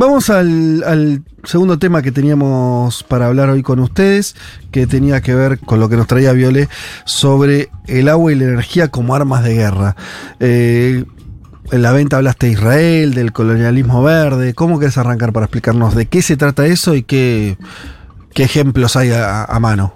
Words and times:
Vamos 0.00 0.30
al, 0.30 1.22
segundo 1.44 1.78
tema 1.78 2.00
que 2.00 2.10
teníamos 2.10 3.02
para 3.02 3.26
hablar 3.26 3.50
hoy 3.50 3.60
con 3.60 3.80
ustedes, 3.80 4.34
que 4.70 4.86
tenía 4.86 5.20
que 5.20 5.34
ver 5.34 5.58
con 5.58 5.78
lo 5.78 5.90
que 5.90 5.96
nos 5.96 6.06
traía 6.06 6.32
Viole 6.32 6.70
sobre 7.04 7.68
el 7.86 8.08
agua 8.08 8.32
y 8.32 8.36
la 8.36 8.44
energía 8.44 8.88
como 8.88 9.14
armas 9.14 9.44
de 9.44 9.52
guerra. 9.56 9.96
Eh, 10.40 11.04
en 11.70 11.82
la 11.82 11.92
venta 11.92 12.16
hablaste 12.16 12.46
de 12.46 12.52
Israel, 12.52 13.12
del 13.12 13.32
colonialismo 13.32 14.02
verde. 14.02 14.54
¿Cómo 14.54 14.78
querés 14.78 14.96
arrancar 14.96 15.34
para 15.34 15.44
explicarnos 15.44 15.94
de 15.94 16.06
qué 16.06 16.22
se 16.22 16.38
trata 16.38 16.64
eso 16.64 16.94
y 16.94 17.02
qué, 17.02 17.58
qué 18.34 18.44
ejemplos 18.44 18.96
hay 18.96 19.10
a, 19.12 19.58
mano? 19.60 19.94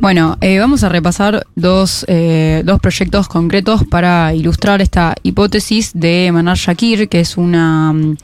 Bueno, 0.00 0.36
eh, 0.40 0.58
vamos 0.58 0.84
a 0.84 0.88
repasar 0.90 1.46
dos, 1.54 2.04
eh, 2.06 2.62
dos 2.64 2.80
proyectos 2.80 3.28
concretos 3.28 3.84
para 3.84 4.34
ilustrar 4.34 4.82
esta 4.82 5.14
hipótesis 5.22 5.90
de 5.94 6.30
Manar 6.32 6.58
Shakir, 6.58 7.08
que 7.08 7.20
es 7.20 7.38
una, 7.38 7.92
mm, 7.94 8.16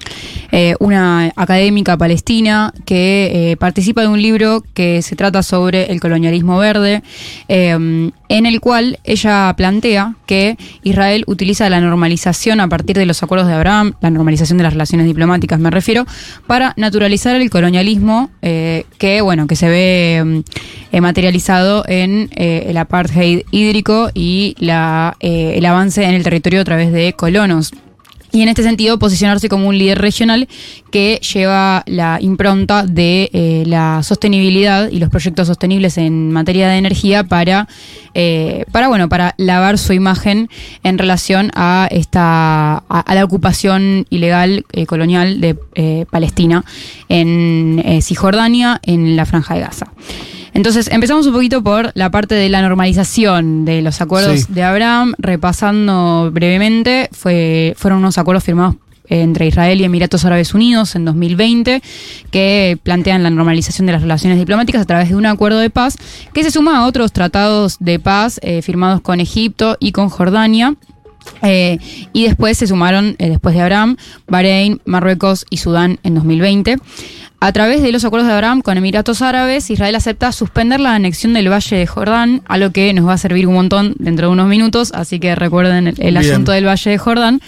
eh, 0.52 0.74
una 0.80 1.32
académica 1.34 1.96
palestina 1.96 2.74
que 2.84 3.52
eh, 3.52 3.56
participa 3.56 4.02
de 4.02 4.08
un 4.08 4.20
libro 4.20 4.62
que 4.74 5.00
se 5.00 5.16
trata 5.16 5.42
sobre 5.42 5.90
el 5.90 6.00
colonialismo 6.00 6.58
verde, 6.58 7.02
en 7.48 8.46
el 8.46 8.60
cual 8.60 8.98
ella 9.04 9.52
plantea 9.56 10.14
que 10.26 10.56
Israel 10.82 11.24
utiliza 11.26 11.68
la 11.68 11.80
normalización 11.80 12.60
a 12.60 12.68
partir 12.68 12.96
de 12.96 13.06
los 13.06 13.22
acuerdos 13.22 13.48
de 13.48 13.54
Abraham, 13.54 13.94
la 14.00 14.10
normalización 14.10 14.58
de 14.58 14.64
las 14.64 14.72
relaciones 14.72 15.06
diplomáticas 15.06 15.58
me 15.58 15.70
refiero, 15.70 16.06
para 16.46 16.72
naturalizar 16.76 17.36
el 17.36 17.50
colonialismo 17.50 18.30
que, 18.40 19.20
bueno, 19.22 19.41
que 19.46 19.56
se 19.56 19.68
ve 19.68 20.22
mm, 20.24 20.40
eh, 20.92 21.00
materializado 21.00 21.84
en 21.86 22.30
eh, 22.34 22.66
el 22.68 22.76
apartheid 22.76 23.42
hídrico 23.50 24.10
y 24.14 24.54
la, 24.58 25.16
eh, 25.20 25.54
el 25.56 25.66
avance 25.66 26.04
en 26.04 26.14
el 26.14 26.22
territorio 26.22 26.60
a 26.60 26.64
través 26.64 26.92
de 26.92 27.12
colonos. 27.14 27.72
Y 28.32 28.40
en 28.40 28.48
este 28.48 28.62
sentido, 28.62 28.98
posicionarse 28.98 29.50
como 29.50 29.68
un 29.68 29.76
líder 29.76 29.98
regional 29.98 30.48
que 30.90 31.20
lleva 31.34 31.82
la 31.86 32.18
impronta 32.18 32.86
de 32.86 33.28
eh, 33.34 33.64
la 33.66 34.02
sostenibilidad 34.02 34.90
y 34.90 34.98
los 35.00 35.10
proyectos 35.10 35.48
sostenibles 35.48 35.98
en 35.98 36.32
materia 36.32 36.68
de 36.68 36.78
energía 36.78 37.24
para, 37.24 37.68
eh, 38.14 38.64
para, 38.72 38.88
bueno, 38.88 39.10
para 39.10 39.34
lavar 39.36 39.76
su 39.76 39.92
imagen 39.92 40.48
en 40.82 40.96
relación 40.96 41.50
a, 41.54 41.88
esta, 41.90 42.78
a, 42.88 43.14
la 43.14 43.22
ocupación 43.22 44.06
ilegal 44.08 44.64
eh, 44.72 44.86
colonial 44.86 45.42
de 45.42 45.58
eh, 45.74 46.06
Palestina 46.10 46.64
en 47.10 48.00
Cisjordania, 48.00 48.80
en 48.82 49.14
la 49.14 49.26
Franja 49.26 49.54
de 49.54 49.60
Gaza. 49.60 49.92
Entonces, 50.54 50.88
empezamos 50.88 51.26
un 51.26 51.32
poquito 51.32 51.62
por 51.62 51.92
la 51.94 52.10
parte 52.10 52.34
de 52.34 52.48
la 52.48 52.60
normalización 52.62 53.64
de 53.64 53.80
los 53.82 54.00
acuerdos 54.00 54.40
Sí. 54.40 54.46
de 54.52 54.62
Abraham, 54.62 55.14
repasando 55.18 56.30
brevemente, 56.32 57.08
fue, 57.12 57.74
fueron 57.78 58.00
unos 58.00 58.18
acuerdos 58.18 58.44
firmados 58.44 58.76
entre 59.08 59.46
Israel 59.46 59.80
y 59.80 59.84
Emiratos 59.84 60.24
Árabes 60.24 60.54
Unidos 60.54 60.94
en 60.94 61.04
2020, 61.04 61.82
que 62.30 62.78
plantean 62.82 63.22
la 63.22 63.30
normalización 63.30 63.86
de 63.86 63.92
las 63.92 64.02
relaciones 64.02 64.38
diplomáticas 64.38 64.82
a 64.82 64.84
través 64.86 65.08
de 65.10 65.16
un 65.16 65.26
acuerdo 65.26 65.58
de 65.58 65.70
paz, 65.70 65.96
que 66.32 66.42
se 66.44 66.50
suma 66.50 66.78
a 66.78 66.86
otros 66.86 67.12
tratados 67.12 67.76
de 67.80 67.98
paz 67.98 68.38
eh, 68.42 68.62
firmados 68.62 69.00
con 69.00 69.20
Egipto 69.20 69.76
y 69.80 69.92
con 69.92 70.08
Jordania. 70.08 70.74
Eh, 71.42 71.78
y 72.12 72.24
después 72.24 72.58
se 72.58 72.66
sumaron, 72.66 73.14
eh, 73.18 73.28
después 73.28 73.54
de 73.54 73.60
Abraham, 73.60 73.96
Bahrein, 74.26 74.80
Marruecos 74.86 75.46
y 75.50 75.58
Sudán 75.58 75.98
en 76.02 76.14
2020. 76.14 76.78
A 77.42 77.50
través 77.50 77.82
de 77.82 77.90
los 77.90 78.04
acuerdos 78.04 78.28
de 78.28 78.34
Abraham 78.34 78.62
con 78.62 78.78
Emiratos 78.78 79.20
Árabes, 79.20 79.68
Israel 79.68 79.96
acepta 79.96 80.30
suspender 80.30 80.78
la 80.78 80.94
anexión 80.94 81.32
del 81.32 81.50
Valle 81.50 81.76
de 81.76 81.88
Jordán, 81.88 82.42
a 82.46 82.56
lo 82.56 82.70
que 82.70 82.94
nos 82.94 83.08
va 83.08 83.14
a 83.14 83.18
servir 83.18 83.48
un 83.48 83.54
montón 83.54 83.96
dentro 83.98 84.28
de 84.28 84.32
unos 84.32 84.46
minutos, 84.46 84.92
así 84.94 85.18
que 85.18 85.34
recuerden 85.34 85.92
el, 85.98 86.16
asunto 86.16 86.52
del 86.52 86.68
Valle 86.68 86.92
de 86.92 86.98
Jordán. 86.98 87.40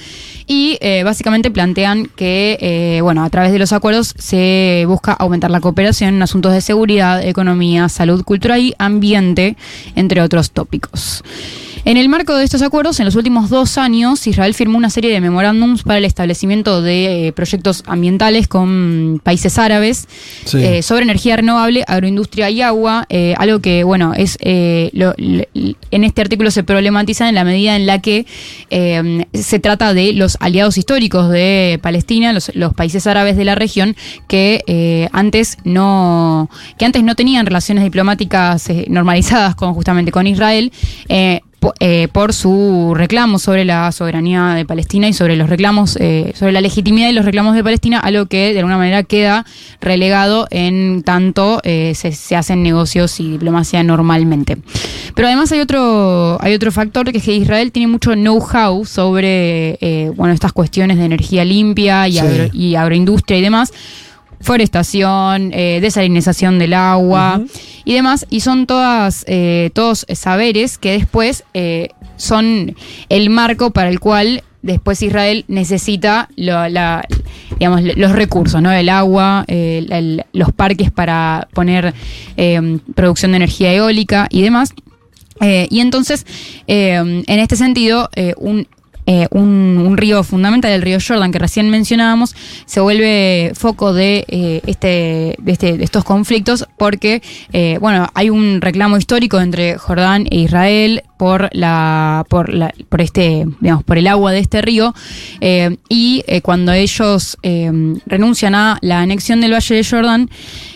Y 0.49 0.78
eh, 0.81 1.05
básicamente 1.05 1.53
plantean 1.53 2.06
que, 2.16 2.59
eh, 2.60 3.03
bueno, 3.03 3.22
a 3.22 3.31
través 3.31 3.53
de 3.53 3.60
los 3.60 3.72
acuerdos 3.72 4.15
se 4.19 4.82
busca 4.88 5.12
aumentar 5.12 5.53
la 5.53 5.60
cooperación 5.60 6.16
en 6.16 6.22
asuntos 6.25 6.53
de 6.53 6.61
seguridad, 6.61 7.25
economía, 7.25 7.88
salud, 7.88 8.25
cultura 8.25 8.59
y 8.59 8.75
ambiente, 8.78 9.56
entre 9.94 10.22
otros 10.22 10.50
tópicos. 10.50 11.22
En 11.87 11.99
el 11.99 12.09
marco 12.09 12.34
de 12.34 12.45
estos 12.45 12.62
acuerdos, 12.62 12.99
en 13.00 13.05
los 13.05 13.15
últimos 13.15 13.50
dos 13.50 13.77
años, 13.77 14.27
Israel 14.27 14.55
firmó 14.55 14.78
una 14.78 14.89
serie 14.89 15.11
de 15.12 15.21
memorándums 15.21 15.83
para 15.83 15.99
el 15.99 16.06
establecimiento 16.06 16.81
de 16.81 17.27
eh, 17.28 17.33
proyectos 17.33 17.83
ambientales 17.87 18.49
con 18.49 19.21
países 19.22 19.59
árabes 19.59 20.09
Sí. 20.47 20.59
eh, 20.65 20.83
sobre 20.83 21.03
energía 21.03 21.37
renovable, 21.37 21.84
agroindustria 21.87 22.49
y 22.49 22.62
agua, 22.62 23.05
eh, 23.11 23.34
algo 23.37 23.61
que, 23.61 23.84
bueno, 23.84 24.15
es 24.17 24.39
lo- 24.94 25.15
en 25.19 26.05
este 26.05 26.23
artículo 26.23 26.50
se 26.50 26.65
problematiza 26.65 27.28
en 27.28 27.34
la 27.34 27.44
medida 27.44 27.77
en 27.77 27.84
la 27.87 28.00
que 28.00 28.25
se 29.34 29.59
trata 29.59 29.93
de 29.93 30.15
los 30.15 30.39
aliados 30.41 30.78
históricos 30.78 31.28
de 31.31 31.78
Palestina, 31.83 32.33
los, 32.33 32.50
los 32.55 32.73
países 32.73 33.06
árabes 33.06 33.37
de 33.37 33.44
la 33.44 33.56
región, 33.56 33.94
que 34.27 35.09
antes 35.12 35.59
no 35.65 36.49
que 36.78 36.87
antes 36.87 37.03
no 37.05 37.15
tenían 37.15 37.44
relaciones 37.44 37.84
diplomáticas 37.84 38.69
normalizadas 38.89 39.55
con 39.55 39.75
justamente 39.75 40.12
con 40.12 40.27
Israel. 40.27 40.73
eh, 41.09 41.41
eh, 41.80 42.08
por 42.12 42.32
su 42.32 42.92
reclamo 42.94 43.38
sobre 43.38 43.64
la 43.64 43.91
soberanía 43.92 44.48
de 44.54 44.64
Palestina 44.64 45.08
y 45.08 45.12
sobre 45.12 45.36
los 45.36 45.48
reclamos, 45.48 45.97
eh, 46.00 46.32
sobre 46.36 46.52
la 46.52 46.60
legitimidad 46.60 47.06
de 47.06 47.12
los 47.12 47.25
reclamos 47.25 47.54
de 47.54 47.64
Palestina, 47.64 48.00
algo 48.00 48.26
que 48.26 48.52
de 48.52 48.58
alguna 48.58 48.76
manera 48.78 49.02
queda 49.04 49.47
relegado 49.80 50.47
en 50.50 51.02
tanto 51.02 51.60
eh, 51.64 51.92
se, 51.94 52.12
se 52.12 52.36
hacen 52.36 52.62
negocios 52.62 53.20
y 53.20 53.30
diplomacia 53.32 53.82
normalmente. 53.82 54.58
Pero 55.14 55.28
además 55.28 55.52
hay 55.52 55.60
otro, 55.60 56.38
hay 56.42 56.54
otro 56.54 56.72
factor 56.72 57.10
que 57.12 57.19
es 57.19 57.25
que 57.25 57.34
Israel 57.34 57.72
tiene 57.72 57.88
mucho 57.88 58.12
know-how 58.14 58.84
sobre 58.84 59.78
eh, 59.81 60.10
bueno, 60.16 60.34
estas 60.34 60.52
cuestiones 60.52 60.98
de 60.98 61.04
energía 61.04 61.44
limpia 61.44 62.08
y, 62.08 62.12
Sí. 62.14 62.19
agro- 62.19 62.50
y 62.52 62.75
agroindustria 62.75 63.38
y 63.38 63.42
demás 63.42 63.72
forestación, 64.44 65.50
eh, 65.53 65.78
desalinización 65.81 66.59
del 66.59 66.75
agua 66.75 67.41
y 67.84 67.94
demás, 67.94 68.27
y 68.31 68.41
son 68.41 68.66
todas, 68.66 69.25
eh, 69.27 69.71
todos 69.75 70.06
saberes 70.15 70.78
que 70.78 70.93
después 70.93 71.44
eh, 71.55 71.88
son 72.16 72.77
el 73.09 73.31
marco 73.31 73.71
para 73.72 73.88
el 73.88 73.99
cual 74.00 74.44
después 74.62 75.03
Israel 75.03 75.44
necesita 75.49 76.28
lo- 76.37 76.69
la- 76.69 77.06
digamos, 77.59 77.82
los 77.82 78.12
recursos, 78.12 78.62
¿no? 78.62 78.71
El 78.72 78.88
agua, 78.88 79.44
eh, 79.49 79.87
el- 79.91 80.25
los 80.32 80.53
parques 80.53 80.91
para 80.91 81.49
poner 81.53 81.93
eh, 82.37 82.78
producción 82.94 83.32
de 83.32 83.37
energía 83.37 83.72
eólica 83.72 84.26
y 84.31 84.43
demás. 84.43 84.72
Eh, 85.41 85.66
y 85.71 85.81
entonces, 85.81 86.26
eh, 86.69 86.93
en 87.26 87.38
este 87.41 87.56
sentido, 87.56 88.09
eh, 88.15 88.34
un, 88.37 88.66
eh, 89.06 89.26
un, 89.31 89.97
río 89.97 90.25
fundamental, 90.25 90.72
el 90.72 90.82
río 90.82 90.98
Jordan, 91.06 91.31
que 91.31 91.38
recién 91.38 91.69
mencionábamos, 91.70 92.34
se 92.66 92.81
vuelve 92.81 93.53
foco 93.54 93.92
de, 93.92 94.25
eh, 94.28 94.60
este, 94.66 95.37
de, 95.38 95.53
este- 95.53 95.76
de 95.78 95.84
estos 95.84 96.04
conflictos 96.04 96.66
porque, 96.78 97.22
eh, 97.53 97.78
bueno, 97.81 98.09
hay 98.14 98.31
un 98.31 98.60
reclamo 98.60 98.97
histórico 98.97 99.41
entre 99.41 99.76
Jordán 99.78 100.26
e 100.31 100.38
Israel 100.41 101.03
por 101.19 101.48
la 101.53 102.25
por 102.28 102.53
la, 102.53 102.72
por 102.88 103.00
este 103.00 103.47
digamos 103.60 103.84
por 103.84 103.98
el 103.98 104.06
agua 104.09 104.32
de 104.32 104.41
este 104.41 104.60
río 104.62 104.93
y 105.88 106.25
cuando 106.43 106.72
ellos 106.72 107.38
renuncian 108.06 108.55
a 108.56 108.79
la 108.82 109.00
anexión 109.00 109.40
del 109.40 109.52
Valle 109.52 109.76
de 109.76 109.84
Jordán 109.84 110.29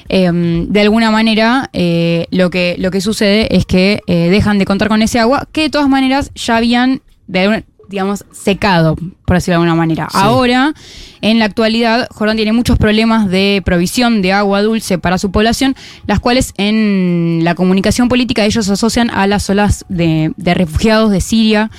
de 0.09 0.81
alguna 0.81 1.11
manera 1.11 1.69
lo 1.73 2.51
que 2.51 2.77
lo 2.79 2.91
que 2.91 3.01
sucede 3.01 3.55
es 3.55 3.67
que 3.67 4.01
dejan 4.07 4.59
de 4.59 4.65
contar 4.65 4.89
con 4.89 5.03
ese 5.03 5.19
agua 5.19 5.49
que 5.53 5.63
de 5.63 5.71
todas 5.71 5.89
maneras 5.89 6.31
ya 6.35 6.57
habían 6.57 7.03
de 7.27 7.41
alguna- 7.41 7.65
digamos 7.89 8.25
secado 8.33 8.97
por 9.25 9.37
decirlo 9.37 9.55
de 9.61 9.65
alguna 9.65 9.75
manera 9.75 10.09
Sí. 10.11 10.19
ahora 10.21 10.75
en 11.21 11.39
la 11.39 11.47
actualidad 11.47 12.09
Jordán 12.11 12.37
tiene 12.37 12.53
muchos 12.53 12.79
problemas 12.79 13.29
de 13.29 13.63
provisión 13.65 14.23
de 14.23 14.33
agua 14.33 14.63
dulce 14.63 14.99
para 14.99 15.19
su 15.19 15.31
población 15.31 15.75
las 16.07 16.21
cuales 16.21 16.55
en 16.57 17.41
la 17.43 17.55
comunicación 17.55 18.09
política 18.09 18.45
ellos 18.45 18.69
asocian 18.69 19.11
a 19.11 19.27
las 19.27 19.49
olas 19.51 19.85
de, 19.89 20.33
de 20.37 20.55
refugiados 20.55 21.11
de 21.11 21.21
Siria 21.21 21.71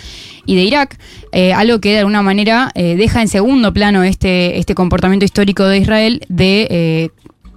y 0.46 0.56
de 0.56 0.64
Irak, 0.64 0.98
eh, 1.32 1.54
algo 1.54 1.80
que 1.80 1.92
de 1.92 2.00
alguna 2.00 2.24
manera 2.24 2.72
eh, 2.74 2.96
deja 2.96 3.22
en 3.22 3.28
segundo 3.28 3.72
plano 3.72 4.04
este, 4.04 4.58
este 4.58 4.74
comportamiento 4.74 5.24
histórico 5.24 5.64
de 5.66 5.78
Israel 5.78 6.22
de 6.28 6.68
eh, 6.72 7.10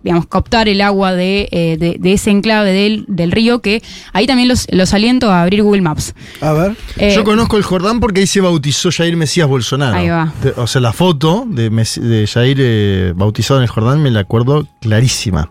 digamos, 0.02 0.26
captar 0.26 0.68
el 0.68 0.80
agua 0.80 1.12
de, 1.14 1.48
eh, 1.52 1.76
de, 1.78 1.96
de 1.98 2.12
ese 2.12 2.30
enclave 2.30 2.72
del, 2.72 3.04
del 3.08 3.30
río, 3.32 3.60
que 3.60 3.82
ahí 4.12 4.26
también 4.26 4.48
los, 4.48 4.66
los 4.70 4.92
aliento 4.94 5.30
a 5.30 5.42
abrir 5.42 5.62
Google 5.62 5.82
Maps. 5.82 6.14
A 6.40 6.52
ver. 6.52 6.76
Eh, 6.96 7.12
Yo 7.14 7.24
conozco 7.24 7.56
el 7.56 7.62
Jordán 7.62 8.00
porque 8.00 8.20
ahí 8.20 8.26
se 8.26 8.40
bautizó 8.40 8.90
Jair 8.90 9.16
Mesías 9.16 9.48
Bolsonaro. 9.48 9.96
Ahí 9.96 10.08
va. 10.08 10.32
De- 10.42 10.50
o 10.56 10.66
sea, 10.66 10.80
la 10.80 10.92
foto 10.92 11.44
de, 11.48 11.70
Mes- 11.70 12.00
de 12.02 12.26
Jair 12.26 12.56
eh, 12.60 13.12
bautizado 13.16 13.60
en 13.60 13.64
el 13.64 13.68
Jordán 13.70 14.02
me 14.02 14.10
la 14.10 14.20
acuerdo 14.20 14.66
clarísima. 14.80 15.50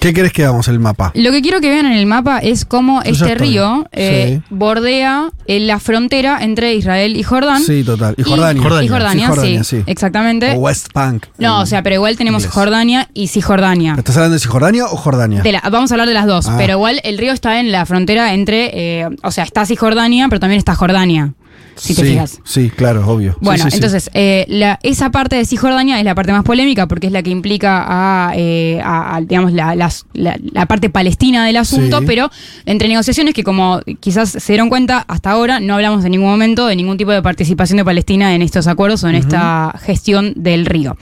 ¿Qué 0.00 0.12
querés 0.14 0.32
que 0.32 0.44
hagamos 0.44 0.66
el 0.68 0.80
mapa? 0.80 1.12
Lo 1.14 1.30
que 1.30 1.42
quiero 1.42 1.60
que 1.60 1.68
vean 1.70 1.86
en 1.86 1.92
el 1.92 2.06
mapa 2.06 2.38
es 2.38 2.64
cómo 2.64 3.02
Yo 3.04 3.10
este 3.12 3.34
río 3.34 3.86
eh, 3.92 4.40
Sí. 4.40 4.44
bordea 4.50 5.30
eh, 5.46 5.60
la 5.60 5.78
frontera 5.78 6.38
entre 6.42 6.74
Israel 6.74 7.16
y 7.16 7.22
Jordán. 7.22 7.62
Sí, 7.62 7.84
total. 7.84 8.14
Y 8.16 8.22
Jordania. 8.22 8.62
Jordania. 8.62 8.84
Y 8.86 8.88
Jordania, 8.88 9.26
Sí, 9.26 9.30
Jordania, 9.30 9.64
sí, 9.64 9.76
sí. 9.78 9.82
exactamente. 9.86 10.52
O 10.52 10.60
West 10.60 10.88
Bank. 10.94 11.26
No, 11.38 11.60
o 11.60 11.66
sea, 11.66 11.82
pero 11.82 11.96
igual 11.96 12.16
tenemos 12.16 12.42
Inglés. 12.42 12.54
Jordania 12.54 13.08
y 13.14 13.28
Cisjordania. 13.28 13.94
¿Estás 13.98 14.16
hablando 14.16 14.34
de 14.34 14.40
Cisjordania 14.40 14.86
o 14.86 14.96
Jordania? 14.96 15.42
De 15.42 15.52
la- 15.52 15.62
vamos 15.70 15.90
a 15.90 15.94
hablar 15.94 16.08
de 16.08 16.14
las 16.14 16.26
dos, 16.26 16.48
Ah. 16.48 16.54
pero 16.58 16.74
igual 16.74 17.00
el 17.04 17.18
río 17.18 17.32
está 17.32 17.60
en 17.60 17.70
la 17.72 17.84
frontera 17.86 18.34
entre, 18.34 18.70
eh, 19.02 19.08
o 19.22 19.30
sea, 19.30 19.44
está 19.44 19.66
Cisjordania, 19.66 20.28
pero 20.28 20.40
también 20.40 20.58
está 20.58 20.74
Jordania, 20.74 21.32
si 21.76 21.94
te 21.94 22.02
sí, 22.02 22.08
fijas. 22.08 22.40
Sí, 22.44 22.70
claro, 22.74 23.06
obvio. 23.06 23.36
Bueno, 23.40 23.64
sí, 23.64 23.70
sí. 23.70 23.76
entonces, 23.76 24.10
eh, 24.14 24.44
la- 24.48 24.78
esa 24.82 25.10
parte 25.10 25.36
de 25.36 25.44
Cisjordania 25.44 25.98
es 25.98 26.04
la 26.04 26.14
parte 26.14 26.32
más 26.32 26.44
polémica 26.44 26.86
porque 26.88 27.06
es 27.06 27.12
la 27.12 27.22
que 27.22 27.30
implica 27.30 27.84
a, 27.88 28.32
eh, 28.36 28.80
a- 28.84 29.16
a, 29.16 29.20
digamos, 29.20 29.52
la, 29.52 29.74
las- 29.74 30.06
la- 30.12 30.38
la 30.52 30.66
parte 30.66 30.90
palestina 30.90 31.44
del 31.46 31.56
asunto, 31.56 32.00
pero 32.06 32.30
entre 32.66 32.88
negociaciones 32.88 33.34
que 33.34 33.44
como 33.44 33.80
quizás 34.00 34.30
se 34.30 34.52
dieron 34.52 34.68
cuenta, 34.68 35.04
hasta 35.08 35.30
ahora 35.30 35.60
no 35.60 35.74
hablamos 35.74 36.04
en 36.04 36.10
ningún 36.12 36.28
momento 36.30 36.66
de 36.66 36.76
ningún 36.76 36.96
tipo 36.96 37.10
de 37.12 37.22
participación 37.22 37.76
de 37.78 37.84
Palestina 37.84 38.34
en 38.34 38.42
estos 38.42 38.66
acuerdos 38.66 39.02
o 39.04 39.08
en 39.08 39.14
esta 39.14 39.74
gestión 39.82 40.32
del 40.36 40.66
río. 40.66 40.96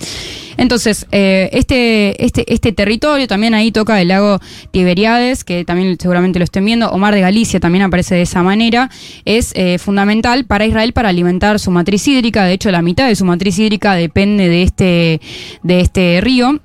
Entonces, 0.59 1.07
eh, 1.13 1.49
este, 1.53 2.23
este, 2.23 2.53
este 2.53 2.73
territorio 2.73 3.27
también 3.27 3.55
ahí 3.55 3.73
toca 3.73 4.01
el 4.03 4.09
lago 4.09 4.41
Tiberiades, 4.71 5.45
que 5.45 5.65
también 5.65 5.97
seguramente 5.99 6.39
lo 6.39 6.45
estén 6.45 6.67
viendo, 6.67 6.91
Omar 6.91 7.15
de 7.15 7.23
Galicia 7.23 7.61
también 7.61 7.85
aparece 7.85 8.17
de 8.17 8.23
esa 8.23 8.43
manera, 8.43 8.91
es 9.25 9.53
eh, 9.55 9.79
fundamental 9.79 10.45
para 10.45 10.67
Israel 10.67 10.93
para 10.93 11.09
alimentar 11.09 11.59
su 11.59 11.71
matriz 11.71 12.07
hídrica, 12.07 12.45
de 12.45 12.53
hecho 12.53 12.71
la 12.71 12.83
mitad 12.83 13.09
de 13.09 13.17
su 13.17 13.25
matriz 13.25 13.59
hídrica 13.59 13.95
depende 13.95 14.49
de 14.49 14.63
este, 14.63 15.21
de 15.63 15.81
este 15.81 16.21
río. 16.21 16.61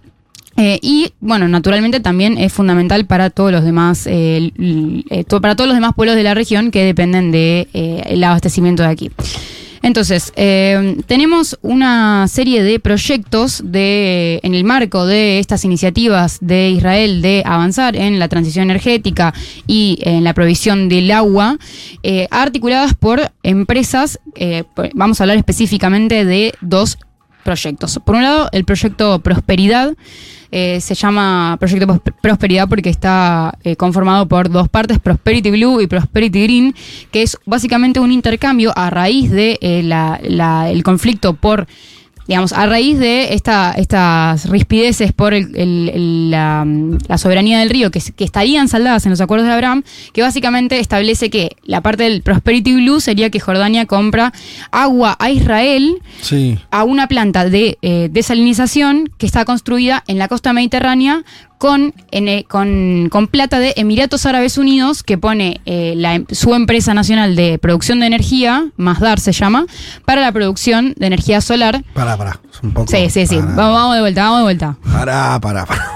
Eh, 0.56 0.78
y 0.84 1.14
bueno, 1.20 1.48
naturalmente 1.48 2.00
también 2.00 2.38
es 2.38 2.54
fundamental 2.54 3.06
para 3.06 3.32
todos 3.32 3.52
los 3.52 3.64
demás, 3.64 4.06
eh, 4.06 4.52
eh, 5.10 5.24
para 5.42 5.56
todos 5.56 5.68
los 5.68 5.76
demás 5.76 5.94
pueblos 5.96 6.16
de 6.16 6.24
la 6.24 6.36
región 6.36 6.70
que 6.70 6.84
dependen 6.84 7.32
del 7.32 7.68
de, 7.74 8.26
abastecimiento 8.26 8.84
de 8.84 8.90
aquí. 8.90 9.12
Entonces, 9.84 10.32
eh, 10.38 10.98
tenemos 11.08 11.60
una 11.62 12.28
serie 12.30 12.64
de 12.64 12.80
proyectos 12.80 13.62
de, 13.66 14.40
en 14.42 14.56
el 14.56 14.64
marco 14.64 15.06
de 15.06 15.40
estas 15.40 15.66
iniciativas 15.66 16.38
de 16.40 16.70
Israel 16.70 17.22
de 17.22 17.44
avanzar 17.46 17.98
en 17.98 18.18
la 18.18 18.30
transición 18.30 18.64
energética 18.64 19.34
y 19.68 20.00
en 20.02 20.24
la 20.24 20.34
provisión 20.34 20.88
del 20.88 21.12
agua, 21.12 21.58
eh, 22.02 22.30
articuladas 22.32 22.94
por 22.94 23.34
empresas, 23.44 24.20
eh, 24.36 24.64
vamos 24.94 25.20
a 25.20 25.26
hablar 25.26 25.38
específicamente 25.38 26.24
de 26.24 26.54
dos 26.62 26.98
proyectos. 27.44 28.00
Por 28.04 28.16
un 28.16 28.24
lado, 28.24 28.50
el 28.52 28.66
proyecto 28.66 29.20
Prosperidad. 29.20 29.94
eh, 30.56 30.80
se 30.82 30.94
llama 30.94 31.58
Proyecto 31.60 31.88
Pros- 31.88 32.14
Prosperidad 32.22 32.70
porque 32.70 32.90
está 32.92 33.58
eh, 33.64 33.76
conformado 33.76 34.28
por 34.28 34.50
dos 34.52 34.70
partes, 34.70 35.00
Prosperity 35.00 35.50
Blue 35.50 35.82
y 35.82 35.88
Prosperity 35.88 36.44
Green, 36.44 36.76
que 37.12 37.24
es 37.24 37.38
básicamente 37.46 38.00
un 38.00 38.12
intercambio 38.12 38.72
a 38.76 38.92
raíz 38.92 39.32
de 39.32 39.58
eh, 39.62 39.82
la- 39.84 40.20
la- 40.24 40.70
el 40.70 40.84
conflicto 40.84 41.34
por 41.34 41.66
digamos, 42.28 42.54
a 42.54 42.66
raíz 42.66 42.98
de 43.00 43.34
esta, 43.34 43.74
estas 43.78 44.50
rispideces 44.50 45.12
por 45.14 45.34
el- 45.34 45.56
el- 45.56 45.90
el- 45.94 46.32
la, 46.32 46.66
la 47.08 47.18
soberanía 47.18 47.60
del 47.60 47.70
río 47.70 47.92
que, 47.92 48.00
que 48.16 48.24
estarían 48.24 48.68
saldadas 48.68 49.06
en 49.06 49.10
los 49.10 49.22
acuerdos 49.22 49.48
de 49.48 49.54
Abraham, 49.54 49.84
que 50.14 50.22
básicamente 50.22 50.80
establece 50.80 51.30
que 51.30 51.58
la 51.64 51.82
parte 51.82 52.04
del 52.04 52.22
Prosperity 52.22 52.76
Blue 52.76 53.00
sería 53.02 53.30
que 53.30 53.40
Jordania 53.40 53.86
compra 53.86 54.32
agua 54.72 55.16
a 55.20 55.30
Israel 55.32 56.02
Sí. 56.22 56.58
a 56.72 56.84
una 56.84 57.08
planta 57.08 57.50
de 57.50 57.78
eh, 57.82 58.10
desalinización 58.12 59.10
que 59.18 59.26
está 59.26 59.46
construida 59.46 60.04
en 60.08 60.18
la 60.18 60.28
costa 60.28 60.54
mediterránea 60.54 61.24
con, 61.58 61.94
en, 62.12 62.28
eh, 62.28 62.46
con, 62.48 63.08
con 63.10 63.28
plata 63.28 63.60
de 63.60 63.74
Emiratos 63.78 64.26
Árabes 64.26 64.58
Unidos 64.58 65.02
que 65.04 65.18
pone 65.18 65.62
eh, 65.66 65.94
la 65.96 66.16
em- 66.16 66.26
su 66.32 66.54
empresa 66.56 66.94
nacional 66.94 67.36
de 67.36 67.58
producción 67.58 68.00
de 68.02 68.08
energía, 68.08 68.66
Masdar 68.76 69.20
se 69.20 69.32
llama, 69.32 69.66
para 70.06 70.22
la 70.22 70.32
producción 70.32 70.94
de 70.98 71.08
energía 71.08 71.40
solar. 71.42 71.84
Pará, 71.94 72.18
pará. 72.18 72.40
Es 72.54 72.62
un 72.62 72.74
poco. 72.74 72.92
Sí, 72.92 73.10
sí, 73.10 73.26
sí. 73.28 73.38
Pará, 73.38 73.54
Vamos, 73.56 73.76
vamos 73.76 73.96
de 73.96 74.02
vuelta, 74.02 74.22
vamos 74.24 74.38
de 74.40 74.44
vuelta. 74.44 74.78
Pará, 74.92 75.40
pará, 75.40 75.66
pará. 75.66 75.92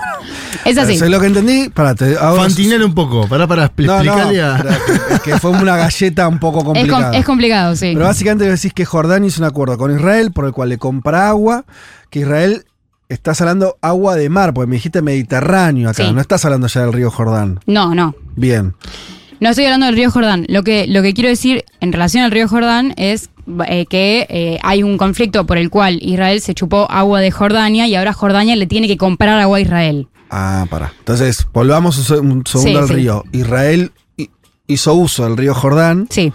Es 0.66 0.78
así. 0.78 0.98
Sé 0.98 1.10
lo 1.10 1.20
que 1.20 1.28
entendí. 1.28 1.70
Pará, 1.70 1.94
te 1.96 2.18
hago- 2.18 2.38
Fantinel 2.38 2.84
un 2.84 2.94
poco, 2.96 3.28
para 3.28 3.46
para 3.48 3.70
expli- 3.70 3.86
No, 3.86 4.02
no, 4.04 4.14
explicarle 4.22 4.42
a. 4.42 4.78
es 5.16 5.22
que 5.22 5.38
fue 5.40 5.52
una 5.52 5.76
galleta 5.76 6.28
un 6.28 6.40
poco 6.40 6.60
Es, 6.60 6.64
com- 6.66 6.74
complicada. 6.74 7.18
es 7.18 7.26
complicado, 7.26 7.76
sí. 7.76 7.92
Pero 7.94 8.06
básicamente 8.06 8.46
decís 8.50 8.74
que 8.74 8.86
Jordania 8.86 9.28
hizo 9.28 9.42
un 9.42 9.48
acuerdo 9.48 9.78
con 9.78 9.94
Israel 9.96 10.32
por 10.32 10.46
el 10.46 10.54
cual 10.54 10.70
le 10.70 10.78
compra 10.78 11.30
agua, 11.30 11.66
que 12.10 12.20
Israel 12.20 12.66
estás 13.10 13.40
hablando 13.42 13.78
agua 13.82 14.16
de 14.16 14.30
mar, 14.30 14.54
porque 14.54 14.68
me 14.70 14.76
dijiste 14.76 15.02
Mediterráneo 15.02 15.90
acá, 15.90 16.06
Sí. 16.06 16.14
no 16.14 16.22
estás 16.22 16.44
hablando 16.46 16.68
ya 16.68 16.82
del 16.82 16.94
río 16.94 17.10
Jordán. 17.12 17.60
No, 17.66 17.94
no. 17.96 18.16
Bien. 18.36 18.74
No 19.40 19.50
estoy 19.50 19.66
hablando 19.66 19.86
del 19.86 19.96
río 19.96 20.10
Jordán. 20.12 20.46
Lo 20.50 20.64
que, 20.64 20.88
lo 20.88 21.02
que 21.04 21.14
quiero 21.14 21.30
decir 21.30 21.64
en 21.80 21.94
relación 21.94 22.24
al 22.24 22.32
río 22.32 22.48
Jordán 22.48 22.94
es 22.98 23.30
eh, 23.68 23.86
que 23.88 24.26
eh, 24.30 24.60
hay 24.64 24.82
un 24.84 24.98
conflicto 24.98 25.46
por 25.46 25.58
el 25.58 25.70
cual 25.70 26.00
Israel 26.02 26.42
se 26.42 26.54
chupó 26.56 26.88
agua 26.90 27.22
de 27.22 27.32
Jordania 27.32 27.88
y 27.88 27.96
ahora 27.96 28.14
Jordania 28.14 28.56
le 28.56 28.66
tiene 28.68 28.88
que 28.88 28.98
comprar 28.98 29.40
agua 29.40 29.58
a 29.58 29.62
Israel. 29.62 30.08
Ah, 30.30 30.66
pará. 30.70 30.92
Entonces, 31.00 31.48
volvamos 31.54 31.98
un 32.00 32.04
se- 32.04 32.20
un 32.20 32.44
segundo 32.46 32.72
Sí, 32.72 32.76
al 32.78 32.88
sí. 32.88 32.94
río. 32.96 33.24
Israel 33.32 33.92
hi- 34.18 34.30
hizo 34.68 34.94
uso 34.96 35.24
del 35.24 35.38
río 35.38 35.54
Jordán, 35.54 36.08
Sí, 36.10 36.34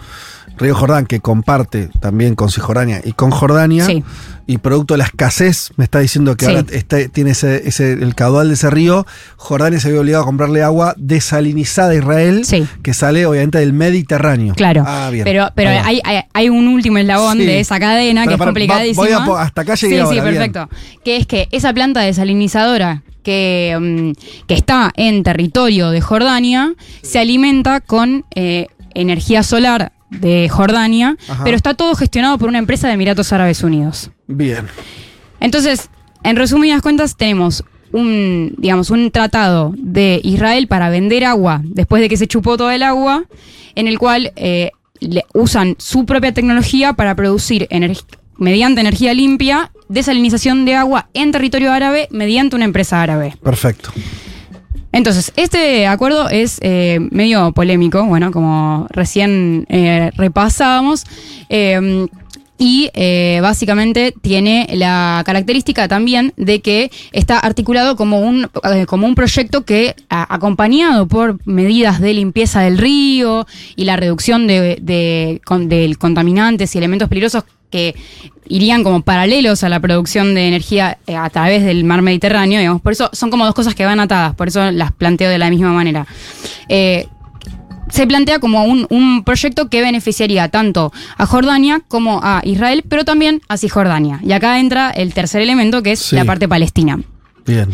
río 0.57 0.75
Jordán 0.75 1.05
que 1.05 1.19
comparte 1.19 1.89
también 1.99 2.35
con 2.35 2.49
Cisjordania 2.49 3.01
y 3.03 3.13
con 3.13 3.31
Jordania. 3.31 3.85
Sí. 3.85 4.03
Y 4.45 4.57
producto 4.57 4.93
de 4.95 4.97
la 4.99 5.05
escasez, 5.05 5.71
me 5.77 5.85
está 5.85 5.99
diciendo 5.99 6.35
que 6.35 6.45
Sí. 6.45 6.51
ahora 6.51 6.65
está- 6.71 7.07
tiene 7.07 7.31
ese, 7.31 7.67
ese- 7.67 7.93
el 7.93 8.13
caudal 8.13 8.49
de 8.49 8.55
ese 8.55 8.69
río, 8.69 9.05
Jordania 9.37 9.79
se 9.79 9.89
vio 9.89 10.01
obligado 10.01 10.23
a 10.23 10.25
comprarle 10.25 10.61
agua 10.61 10.93
desalinizada 10.97 11.91
a 11.91 11.95
Israel, 11.95 12.43
Sí. 12.45 12.65
que 12.81 12.93
sale 12.93 13.25
obviamente 13.25 13.57
del 13.59 13.71
Mediterráneo. 13.73 14.53
claro. 14.53 14.83
Ah, 14.85 15.09
bien. 15.11 15.23
Pero, 15.23 15.47
pero 15.55 15.69
hay, 15.69 16.01
hay, 16.03 16.21
hay 16.33 16.49
un 16.49 16.67
último 16.67 16.97
eslabón 16.97 17.37
de 17.37 17.59
esa 17.61 17.79
cadena 17.79 18.23
que 18.23 18.31
Para, 18.31 18.43
es 18.43 18.45
complicadísima. 18.47 19.25
voy 19.25 19.37
a 19.37 19.41
hasta 19.41 19.61
acá 19.61 19.75
llegué 19.75 19.95
Sí, 19.95 19.99
ahora, 20.01 20.09
sí, 20.09 20.21
bien. 20.21 20.33
perfecto. 20.35 20.69
Que 21.05 21.15
es 21.17 21.25
que 21.25 21.47
esa 21.51 21.73
planta 21.73 22.01
desalinizadora 22.01 23.01
que, 23.23 23.77
mm, 23.79 24.45
que 24.47 24.53
está 24.55 24.91
en 24.97 25.23
territorio 25.23 25.89
de 25.91 26.01
Jordania 26.01 26.73
se 27.01 27.19
alimenta 27.19 27.79
con 27.79 28.25
eh, 28.35 28.67
energía 28.93 29.41
solar 29.43 29.92
de 30.19 30.49
Jordania, 30.49 31.17
Ajá. 31.27 31.43
pero 31.43 31.55
está 31.57 31.73
todo 31.73 31.95
gestionado 31.95 32.37
por 32.37 32.49
una 32.49 32.59
empresa 32.59 32.87
de 32.87 32.93
Emiratos 32.93 33.31
Árabes 33.33 33.63
Unidos. 33.63 34.11
Bien. 34.27 34.67
Entonces, 35.39 35.89
en 36.23 36.35
resumidas 36.35 36.81
cuentas, 36.81 37.15
tenemos 37.17 37.63
un, 37.91 38.55
digamos, 38.57 38.89
un 38.89 39.11
tratado 39.11 39.73
de 39.77 40.19
Israel 40.23 40.67
para 40.67 40.89
vender 40.89 41.25
agua 41.25 41.61
después 41.63 42.01
de 42.01 42.09
que 42.09 42.17
se 42.17 42.27
chupó 42.27 42.57
todo 42.57 42.71
el 42.71 42.81
agua, 42.83 43.25
en 43.75 43.87
el 43.87 43.99
cual 43.99 44.31
eh, 44.35 44.71
le- 44.99 45.25
usan 45.33 45.75
su 45.79 46.05
propia 46.05 46.31
tecnología 46.33 46.93
para 46.93 47.15
producir 47.15 47.67
energ- 47.69 48.05
mediante 48.37 48.81
energía 48.81 49.13
limpia 49.13 49.71
desalinización 49.89 50.65
de 50.65 50.75
agua 50.75 51.09
en 51.13 51.31
territorio 51.31 51.71
árabe 51.71 52.07
mediante 52.09 52.55
una 52.55 52.65
empresa 52.65 53.01
árabe. 53.01 53.35
Perfecto. 53.43 53.91
Entonces, 54.93 55.33
este 55.35 55.87
acuerdo 55.87 56.29
es 56.29 56.59
eh, 56.61 56.99
medio 57.11 57.51
polémico, 57.51 58.05
bueno, 58.05 58.31
como 58.31 58.87
recién 58.91 59.65
eh, 59.67 60.11
repasábamos. 60.15 61.03
eh, 61.49 62.07
y 62.55 62.89
básicamente 63.41 64.13
tiene 64.21 64.69
la 64.73 65.21
característica 65.25 65.87
también 65.89 66.33
de 66.37 66.61
que 66.61 66.91
está 67.11 67.37
articulado 67.39 67.97
como 67.97 68.19
un, 68.19 68.49
eh, 68.71 68.85
como 68.85 69.05
un 69.05 69.15
proyecto 69.15 69.65
que, 69.65 69.95
acompañado 70.07 71.07
por 71.07 71.45
medidas 71.45 71.99
de 71.99 72.13
limpieza 72.13 72.61
del 72.61 72.77
río 72.77 73.45
y 73.75 73.83
la 73.83 73.97
reducción 73.97 74.47
de, 74.47 74.77
de, 74.81 75.41
de 75.67 75.95
contaminantes 75.97 76.73
y 76.73 76.77
elementos 76.77 77.09
peligrosos 77.09 77.43
que 77.73 77.95
irían 78.47 78.83
como 78.83 79.01
paralelos 79.01 79.63
a 79.63 79.69
la 79.69 79.79
producción 79.79 80.35
de 80.35 80.47
energía 80.47 80.99
eh, 81.07 81.15
a 81.15 81.27
través 81.31 81.63
del 81.65 81.83
mar 81.85 82.03
Mediterráneo, 82.03 82.59
digamos. 82.59 82.81
Por 82.83 82.91
eso 82.91 83.09
son 83.13 83.31
como 83.31 83.45
dos 83.45 83.55
cosas 83.55 83.73
que 83.73 83.83
van 83.83 83.99
atadas, 83.99 84.35
por 84.35 84.47
eso 84.47 84.69
las 84.69 84.91
planteo 84.91 85.29
de 85.31 85.39
la 85.39 85.49
misma 85.49 85.73
manera. 85.73 86.05
Eh, 86.69 87.07
se 87.89 88.05
plantea 88.07 88.39
como 88.39 88.63
un, 88.65 88.85
un 88.91 89.23
proyecto 89.23 89.69
que 89.69 89.81
beneficiaría 89.81 90.49
tanto 90.49 90.91
a 91.17 91.25
Jordania 91.25 91.81
como 91.87 92.19
a 92.23 92.41
Israel, 92.43 92.83
pero 92.87 93.05
también 93.05 93.41
a 93.49 93.57
Cisjordania. 93.57 94.19
Y 94.23 94.31
acá 94.33 94.59
entra 94.59 94.91
el 94.91 95.13
tercer 95.13 95.41
elemento, 95.41 95.81
que 95.83 95.93
es 95.93 95.99
Sí. 95.99 96.15
la 96.15 96.25
parte 96.25 96.47
palestina. 96.47 96.99
Bien. 97.45 97.69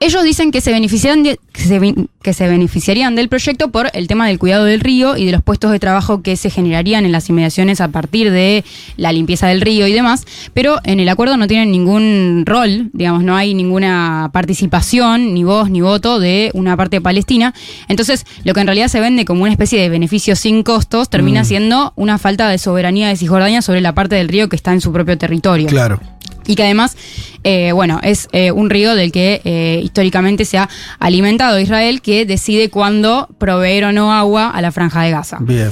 Ellos 0.00 0.22
dicen 0.22 0.52
que 0.52 0.60
se, 0.60 0.70
beneficiarían 0.70 1.24
de- 1.24 1.40
que, 1.52 1.62
se, 1.62 1.80
ben- 1.80 2.08
que 2.22 2.32
se 2.32 2.46
beneficiarían 2.46 3.16
del 3.16 3.28
proyecto 3.28 3.72
por 3.72 3.90
el 3.94 4.06
tema 4.06 4.28
del 4.28 4.38
cuidado 4.38 4.64
del 4.64 4.78
río 4.78 5.16
y 5.16 5.24
de 5.26 5.32
los 5.32 5.42
puestos 5.42 5.72
de 5.72 5.80
trabajo 5.80 6.22
que 6.22 6.36
se 6.36 6.50
generarían 6.50 7.04
en 7.04 7.10
las 7.10 7.28
inmediaciones 7.28 7.80
a 7.80 7.88
partir 7.88 8.30
de 8.30 8.64
la 8.96 9.10
limpieza 9.12 9.48
del 9.48 9.60
río 9.60 9.88
y 9.88 9.92
demás, 9.92 10.24
pero 10.54 10.78
en 10.84 11.00
el 11.00 11.08
acuerdo 11.08 11.36
no 11.36 11.48
tienen 11.48 11.72
ningún 11.72 12.44
rol, 12.46 12.90
digamos, 12.92 13.24
no 13.24 13.34
hay 13.34 13.54
ninguna 13.54 14.30
participación, 14.32 15.34
ni 15.34 15.42
voz 15.42 15.68
ni 15.68 15.80
voto 15.80 16.20
de 16.20 16.52
una 16.54 16.76
parte 16.76 17.00
palestina. 17.00 17.52
Entonces, 17.88 18.24
lo 18.44 18.54
que 18.54 18.60
en 18.60 18.66
realidad 18.68 18.86
se 18.86 19.00
vende 19.00 19.24
como 19.24 19.42
una 19.42 19.50
especie 19.50 19.80
de 19.80 19.88
beneficio 19.88 20.36
sin 20.36 20.62
costos 20.62 21.10
termina 21.10 21.44
siendo 21.44 21.92
una 21.96 22.18
falta 22.18 22.48
de 22.48 22.58
soberanía 22.58 23.08
de 23.08 23.16
Cisjordania 23.16 23.62
sobre 23.62 23.80
la 23.80 23.94
parte 23.94 24.14
del 24.14 24.28
río 24.28 24.48
que 24.48 24.54
está 24.54 24.72
en 24.72 24.80
su 24.80 24.92
propio 24.92 25.18
territorio 25.18 25.66
Claro. 25.66 26.00
Y 26.48 26.56
que 26.56 26.64
además, 26.64 26.96
eh, 27.44 27.70
bueno, 27.72 28.00
es 28.02 28.26
eh, 28.32 28.50
un 28.50 28.70
río 28.70 28.96
del 28.96 29.12
que 29.12 29.40
eh, 29.44 29.80
históricamente 29.84 30.44
se 30.44 30.58
ha 30.58 30.68
alimentado 30.98 31.60
Israel, 31.60 32.00
que 32.02 32.26
decide 32.26 32.70
cuándo 32.70 33.28
proveer 33.38 33.84
o 33.84 33.92
no 33.92 34.12
agua 34.12 34.50
a 34.50 34.60
la 34.60 34.72
franja 34.72 35.02
de 35.02 35.12
Gaza. 35.12 35.38
Bien. 35.40 35.70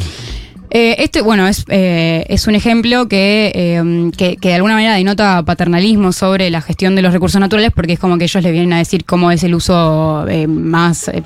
Eh, 0.70 0.96
este, 0.98 1.22
bueno, 1.22 1.46
es, 1.46 1.64
eh, 1.68 2.26
es 2.28 2.46
un 2.48 2.54
ejemplo 2.56 3.08
que, 3.08 3.52
eh, 3.54 4.10
que, 4.18 4.36
que 4.36 4.48
de 4.48 4.54
alguna 4.54 4.74
manera 4.74 4.94
denota 4.96 5.42
paternalismo 5.44 6.12
sobre 6.12 6.50
la 6.50 6.60
gestión 6.60 6.94
de 6.96 7.02
los 7.02 7.12
recursos 7.12 7.40
naturales, 7.40 7.70
porque 7.74 7.94
es 7.94 7.98
como 7.98 8.18
que 8.18 8.24
ellos 8.24 8.42
le 8.42 8.50
vienen 8.50 8.72
a 8.72 8.78
decir 8.78 9.04
cómo 9.04 9.30
es 9.30 9.42
el 9.44 9.54
uso 9.54 10.26
más, 10.48 11.08
eh, 11.08 11.22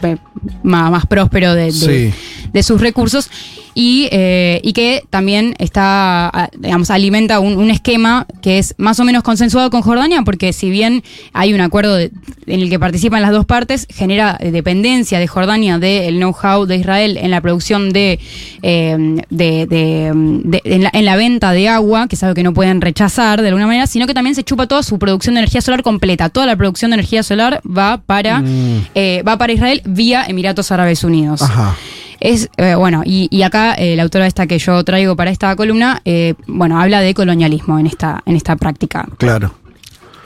más, 0.62 0.90
más 0.92 1.06
próspero 1.06 1.54
de, 1.54 1.64
de- 1.64 1.72
Sí. 1.72 2.12
de 2.52 2.62
sus 2.62 2.80
recursos. 2.80 3.30
Y, 3.74 4.08
eh, 4.10 4.60
y 4.64 4.72
que 4.72 5.02
también 5.10 5.54
está, 5.58 6.28
a- 6.28 6.50
digamos, 6.58 6.90
alimenta 6.90 7.38
un, 7.40 7.56
un 7.56 7.70
esquema 7.70 8.26
que 8.42 8.58
es 8.58 8.74
más 8.78 8.98
o 8.98 9.04
menos 9.04 9.22
consensuado 9.22 9.70
con 9.70 9.82
Jordania, 9.82 10.22
porque 10.22 10.52
si 10.52 10.70
bien 10.70 11.02
hay 11.32 11.54
un 11.54 11.60
acuerdo 11.60 11.94
de- 11.94 12.10
en 12.46 12.60
el 12.62 12.68
que 12.68 12.78
participan 12.80 13.22
las 13.22 13.30
dos 13.30 13.46
partes, 13.46 13.86
genera 13.88 14.36
eh, 14.40 14.50
dependencia 14.50 15.20
de 15.20 15.28
Jordania 15.28 15.78
del 15.78 16.16
know-how 16.16 16.66
de 16.66 16.76
Israel 16.76 17.16
en 17.16 17.30
la 17.30 17.40
producción 17.40 17.92
de, 17.92 18.18
eh, 18.62 18.96
de, 19.30 19.66
de- 19.66 20.12
de- 20.44 20.62
en, 20.64 20.82
la, 20.82 20.90
en 20.92 21.04
la 21.04 21.16
venta 21.16 21.52
de 21.52 21.68
agua, 21.68 22.08
que 22.08 22.16
es 22.16 22.22
algo 22.24 22.34
que 22.34 22.42
no 22.42 22.52
pueden 22.52 22.80
rechazar 22.80 23.40
de 23.40 23.48
alguna 23.48 23.66
manera, 23.68 23.86
sino 23.86 24.06
que 24.08 24.14
también 24.14 24.34
se 24.34 24.42
chupa 24.42 24.66
toda 24.66 24.82
su 24.82 24.98
producción 24.98 25.36
de 25.36 25.42
energía 25.42 25.60
solar 25.60 25.82
completa. 25.84 26.28
Toda 26.28 26.46
la 26.46 26.56
producción 26.56 26.90
de 26.90 26.96
energía 26.96 27.22
solar 27.22 27.60
va 27.64 28.02
para, 28.04 28.40
Mm. 28.40 28.86
eh, 28.96 29.22
va 29.26 29.38
para 29.38 29.52
Israel 29.52 29.82
vía 29.84 30.24
Emiratos 30.26 30.72
Árabes 30.72 31.04
Unidos. 31.04 31.42
Ajá. 31.42 31.76
Es, 32.20 32.50
eh, 32.58 32.74
bueno, 32.74 33.02
y, 33.04 33.28
y 33.30 33.42
acá 33.42 33.74
eh, 33.74 33.96
la 33.96 34.02
autora 34.02 34.26
esta 34.26 34.46
que 34.46 34.58
yo 34.58 34.84
traigo 34.84 35.16
para 35.16 35.30
esta 35.30 35.56
columna, 35.56 36.02
eh, 36.04 36.34
bueno, 36.46 36.80
habla 36.80 37.00
de 37.00 37.14
colonialismo 37.14 37.78
en 37.78 37.86
esta, 37.86 38.22
en 38.26 38.36
esta 38.36 38.56
práctica. 38.56 39.08
Claro. 39.16 39.52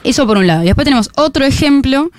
Eso 0.05 0.27
por 0.27 0.37
un 0.37 0.45
lado. 0.47 0.61
Y 0.63 0.67
después 0.67 0.85
tenemos 0.85 1.09
otro 1.15 1.45
ejemplo 1.45 2.11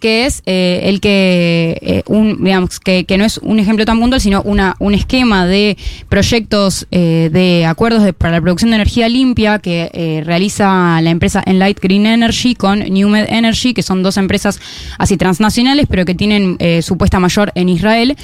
que 0.00 0.26
es 0.26 0.42
eh, 0.46 0.80
el 0.84 1.00
que, 1.00 1.78
eh, 1.82 2.02
un, 2.08 2.42
digamos, 2.42 2.80
que, 2.80 3.04
que 3.04 3.16
no 3.18 3.24
es 3.24 3.38
un 3.38 3.58
ejemplo 3.58 3.84
tan 3.84 4.00
puntual, 4.00 4.20
sino 4.20 4.42
una, 4.42 4.76
un 4.78 4.94
esquema 4.94 5.46
de 5.46 5.76
proyectos 6.08 6.86
eh, 6.90 7.30
de 7.32 7.64
acuerdos 7.66 8.02
de- 8.02 8.12
para 8.12 8.32
la 8.32 8.40
producción 8.40 8.70
de 8.70 8.76
energía 8.76 9.08
limpia 9.08 9.58
que 9.58 9.90
eh, 9.92 10.22
realiza 10.24 11.00
la 11.02 11.10
empresa 11.10 11.42
Enlight 11.44 11.80
Green 11.80 12.06
Energy 12.06 12.54
con 12.54 12.78
Newmed 12.80 13.26
Energy, 13.28 13.74
que 13.74 13.82
son 13.82 14.02
dos 14.02 14.16
empresas 14.16 14.58
así 14.98 15.16
transnacionales, 15.16 15.86
pero 15.88 16.04
que 16.04 16.14
tienen 16.14 16.58
su 16.82 16.96
puesta 16.96 17.18
mayor 17.20 17.52
en 17.54 17.68
Israel, 17.68 18.16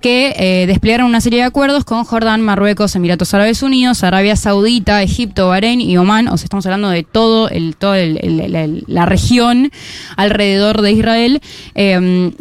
que 0.00 0.64
desplegaron 0.68 1.06
una 1.06 1.20
serie 1.20 1.40
de 1.40 1.44
acuerdos 1.46 1.84
con 1.84 2.04
Jordán, 2.04 2.42
Marruecos, 2.42 2.94
Emiratos 2.96 3.34
Árabes 3.34 3.62
Unidos, 3.62 4.04
Arabia 4.04 4.36
Saudita, 4.36 5.02
Egipto, 5.02 5.48
Bahrein 5.48 5.80
y 5.80 5.96
Omán. 5.96 6.28
O 6.28 6.36
sea, 6.36 6.44
estamos 6.44 6.64
hablando 6.66 6.90
de 6.90 7.02
todo 7.02 7.48
el, 7.48 7.76
todo 7.76 7.94
el- 7.94 8.18
la 8.86 9.06
región 9.06 9.70
alrededor 10.16 10.82
de 10.82 10.92
Israel. 10.92 11.40
eh, 11.74 12.32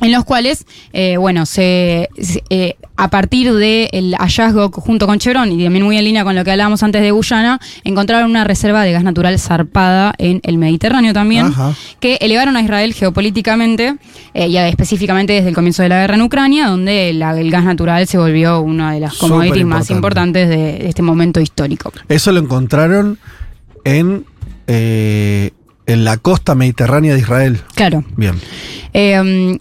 en 0.00 0.12
los 0.12 0.24
cuales, 0.24 0.64
eh, 0.92 1.16
bueno, 1.16 1.44
se, 1.44 2.08
se- 2.20 2.44
eh, 2.50 2.76
a 2.96 3.10
partir 3.10 3.52
del 3.52 4.14
hallazgo 4.16 4.70
junto 4.70 5.08
con 5.08 5.18
Chevron 5.18 5.50
y 5.50 5.60
también 5.64 5.84
muy 5.84 5.98
en 5.98 6.04
línea 6.04 6.22
con 6.22 6.36
lo 6.36 6.44
que 6.44 6.52
hablábamos 6.52 6.84
antes 6.84 7.02
de 7.02 7.10
Guyana, 7.10 7.58
encontraron 7.82 8.30
una 8.30 8.44
reserva 8.44 8.84
de 8.84 8.92
gas 8.92 9.02
natural 9.02 9.36
zarpada 9.40 10.14
en 10.18 10.38
el 10.44 10.56
Mediterráneo 10.56 11.12
también, 11.12 11.46
Ajá. 11.46 11.74
que 11.98 12.16
elevaron 12.20 12.56
a 12.56 12.62
Israel 12.62 12.94
geopolíticamente, 12.94 13.96
eh, 14.34 14.46
y 14.46 14.56
específicamente 14.56 15.32
desde 15.32 15.48
el 15.48 15.54
comienzo 15.56 15.82
de 15.82 15.88
la 15.88 15.98
guerra 16.02 16.14
en 16.14 16.22
Ucrania, 16.22 16.68
donde 16.68 17.12
la- 17.12 17.36
el 17.36 17.50
gas 17.50 17.64
natural 17.64 18.06
se 18.06 18.18
volvió 18.18 18.60
una 18.60 18.92
de 18.92 19.00
las 19.00 19.14
commodities 19.14 19.66
más 19.66 19.90
importante. 19.90 20.42
importantes 20.42 20.48
de, 20.48 20.56
de 20.84 20.88
este 20.90 21.02
momento 21.02 21.40
histórico. 21.40 21.92
Eso 22.08 22.30
lo 22.30 22.38
encontraron 22.38 23.18
en, 23.82 24.24
eh, 24.68 25.50
en 25.88 26.04
la 26.04 26.16
costa 26.18 26.54
mediterránea 26.54 27.14
de 27.14 27.20
Israel. 27.20 27.60
Claro. 27.74 28.04
Bien. 28.16 28.34
Eh, 28.92 29.58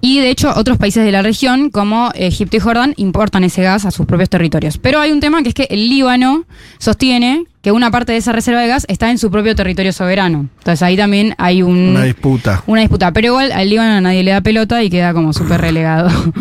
y 0.00 0.20
de 0.20 0.30
hecho, 0.30 0.52
otros 0.54 0.78
países 0.78 1.04
de 1.04 1.10
la 1.10 1.22
región, 1.22 1.70
como 1.70 2.10
Egipto 2.14 2.56
y 2.56 2.60
Jordán, 2.60 2.94
importan 2.96 3.44
ese 3.44 3.62
gas 3.62 3.84
a 3.86 3.90
sus 3.90 4.06
propios 4.06 4.28
territorios. 4.30 4.78
Pero 4.78 5.00
hay 5.00 5.10
un 5.10 5.20
tema 5.20 5.42
que 5.42 5.48
es 5.48 5.54
que 5.54 5.66
el 5.70 5.88
Líbano 5.88 6.44
sostiene 6.78 7.44
que 7.62 7.72
una 7.72 7.90
parte 7.90 8.12
de 8.12 8.18
esa 8.18 8.32
reserva 8.32 8.60
de 8.60 8.68
gas 8.68 8.84
está 8.88 9.10
en 9.10 9.18
su 9.18 9.30
propio 9.30 9.56
territorio 9.56 9.92
soberano. 9.92 10.48
Entonces 10.58 10.82
ahí 10.82 10.96
también 10.96 11.34
hay 11.38 11.62
un, 11.62 11.76
Una 11.90 12.04
disputa. 12.04 12.62
una 12.66 12.82
disputa. 12.82 13.12
Pero 13.12 13.28
igual 13.28 13.50
al 13.52 13.68
Líbano 13.68 14.00
nadie 14.00 14.22
le 14.22 14.30
da 14.30 14.40
pelota 14.42 14.82
y 14.84 14.90
queda 14.90 15.12
como 15.12 15.32
súper 15.32 15.60
relegado. 15.60 16.10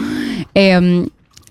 Eh, 0.58 1.06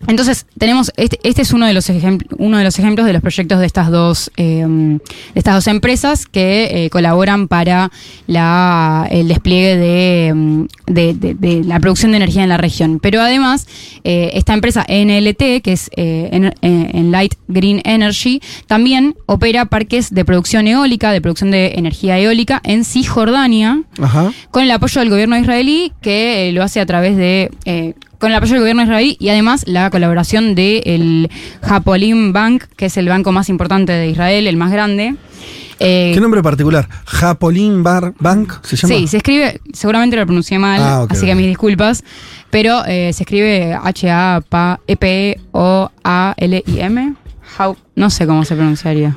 entonces, 0.06 0.44
tenemos, 0.58 0.92
este, 0.96 1.18
este 1.22 1.42
es 1.42 1.52
uno 1.52 1.66
de, 1.66 1.72
los 1.72 1.90
uno 2.38 2.58
de 2.58 2.64
los 2.64 2.78
ejemplos 2.78 3.06
de 3.06 3.12
los 3.14 3.22
proyectos 3.22 3.58
de 3.60 3.66
estas 3.66 3.90
dos, 3.90 4.30
eh, 4.36 4.64
de 4.66 5.00
estas 5.34 5.54
dos 5.54 5.66
empresas 5.66 6.26
que 6.26 6.84
eh, 6.84 6.90
colaboran 6.90 7.48
para 7.48 7.90
la, 8.26 9.06
el 9.10 9.28
despliegue 9.28 9.76
de, 9.76 10.32
mm, 10.34 10.64
de- 10.88 11.14
de- 11.14 11.34
de 11.34 11.64
la 11.64 11.80
producción 11.80 12.10
de 12.10 12.18
energía 12.18 12.42
en 12.42 12.48
la 12.50 12.56
región. 12.58 12.98
Pero 13.00 13.20
además, 13.22 13.66
eh, 14.04 14.30
esta 14.34 14.52
empresa 14.52 14.84
NLT, 14.88 15.62
que 15.62 15.72
es 15.72 15.90
eh, 15.96 16.28
en, 16.32 16.52
Enlight 16.96 17.34
Green 17.48 17.80
Energy, 17.84 18.40
también 18.66 19.14
opera 19.26 19.64
parques 19.66 20.12
de 20.12 20.24
producción 20.24 20.66
eólica, 20.66 21.12
de 21.12 21.20
producción 21.20 21.50
de 21.50 21.74
energía 21.76 22.18
eólica 22.18 22.60
en 22.64 22.84
Cisjordania, 22.84 23.82
Ajá. 24.00 24.32
con 24.50 24.64
el 24.64 24.70
apoyo 24.70 25.00
del 25.00 25.10
gobierno 25.10 25.38
israelí, 25.38 25.92
que 26.02 26.50
lo 26.52 26.62
hace 26.62 26.80
a 26.80 26.86
través 26.86 27.16
de. 27.16 27.50
Con 28.24 28.30
el 28.32 28.36
apoyo 28.38 28.52
del 28.54 28.60
gobierno 28.62 28.82
israelí 28.82 29.16
y 29.20 29.28
además 29.28 29.64
la 29.66 29.90
colaboración 29.90 30.54
del 30.54 31.30
Hapolim 31.62 32.32
Bank, 32.32 32.64
que 32.76 32.86
es 32.86 32.96
el 32.96 33.06
banco 33.08 33.32
más 33.32 33.48
importante 33.50 33.92
de 33.92 34.08
Israel, 34.08 34.46
el 34.46 34.56
más 34.56 34.72
grande. 34.72 35.14
Eh, 35.78 36.12
¿Qué 36.14 36.20
nombre 36.20 36.42
particular? 36.42 36.88
Japolin 37.04 37.82
Bar 37.82 38.14
Bank 38.20 38.52
se 38.62 38.76
llama. 38.76 38.94
Sí, 38.94 39.06
se 39.08 39.16
escribe, 39.18 39.60
seguramente 39.72 40.16
lo 40.16 40.24
pronuncié 40.24 40.58
mal, 40.58 40.80
Ah, 40.80 41.06
así 41.10 41.26
que 41.26 41.34
mis 41.34 41.46
disculpas, 41.48 42.02
pero 42.48 42.82
eh, 42.86 43.12
se 43.12 43.24
escribe 43.24 43.74
H-A-P-O-A-L-I-M. 45.94 47.14
How- 47.58 47.76
No 47.96 48.08
sé 48.10 48.26
cómo 48.26 48.44
se 48.44 48.54
pronunciaría. 48.54 49.14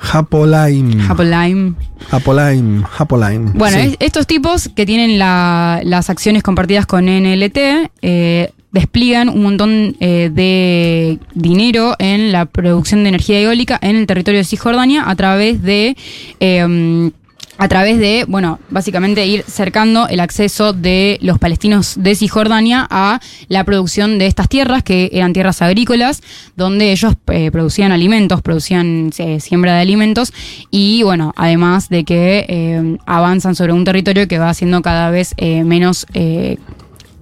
Japolaim. 0.00 1.00
Hapolim. 1.08 1.74
Japolaim. 2.10 2.82
Japolaim. 2.84 3.52
Bueno, 3.54 3.76
Sí. 3.78 3.88
es- 3.90 3.96
estos 4.00 4.26
tipos 4.26 4.68
que 4.74 4.86
tienen 4.86 5.18
la- 5.18 5.80
las 5.84 6.10
acciones 6.10 6.42
compartidas 6.42 6.86
con 6.86 7.08
NLT 7.08 7.90
eh, 8.02 8.50
despliegan 8.72 9.28
un 9.28 9.42
montón 9.42 9.96
eh, 10.00 10.30
de 10.32 11.18
dinero 11.34 11.96
en 11.98 12.32
la 12.32 12.46
producción 12.46 13.02
de 13.02 13.08
energía 13.10 13.40
eólica 13.40 13.78
en 13.82 13.96
el 13.96 14.06
territorio 14.06 14.38
de 14.38 14.44
Cisjordania 14.44 15.08
a 15.10 15.14
través 15.16 15.60
de 15.62 15.96
eh, 16.38 17.10
a 17.60 17.68
través 17.68 17.98
de, 17.98 18.24
bueno, 18.26 18.58
básicamente 18.70 19.26
ir 19.26 19.44
cercando 19.46 20.08
el 20.08 20.20
acceso 20.20 20.72
de 20.72 21.18
los 21.20 21.38
palestinos 21.38 21.94
de 21.98 22.14
Cisjordania 22.14 22.86
a 22.88 23.20
la 23.48 23.64
producción 23.64 24.18
de 24.18 24.24
estas 24.24 24.48
tierras, 24.48 24.82
que 24.82 25.10
eran 25.12 25.34
tierras 25.34 25.60
agrícolas, 25.60 26.22
donde 26.56 26.90
ellos 26.90 27.16
eh, 27.26 27.50
producían 27.50 27.92
alimentos, 27.92 28.40
producían 28.40 29.10
eh, 29.18 29.40
siembra 29.40 29.74
de 29.74 29.82
alimentos, 29.82 30.32
y 30.70 31.02
bueno, 31.02 31.34
además 31.36 31.90
de 31.90 32.04
que 32.04 32.46
eh, 32.48 32.96
avanzan 33.04 33.54
sobre 33.54 33.74
un 33.74 33.84
territorio 33.84 34.26
que 34.26 34.38
va 34.38 34.54
siendo 34.54 34.80
cada 34.80 35.10
vez 35.10 35.34
menos... 35.38 36.06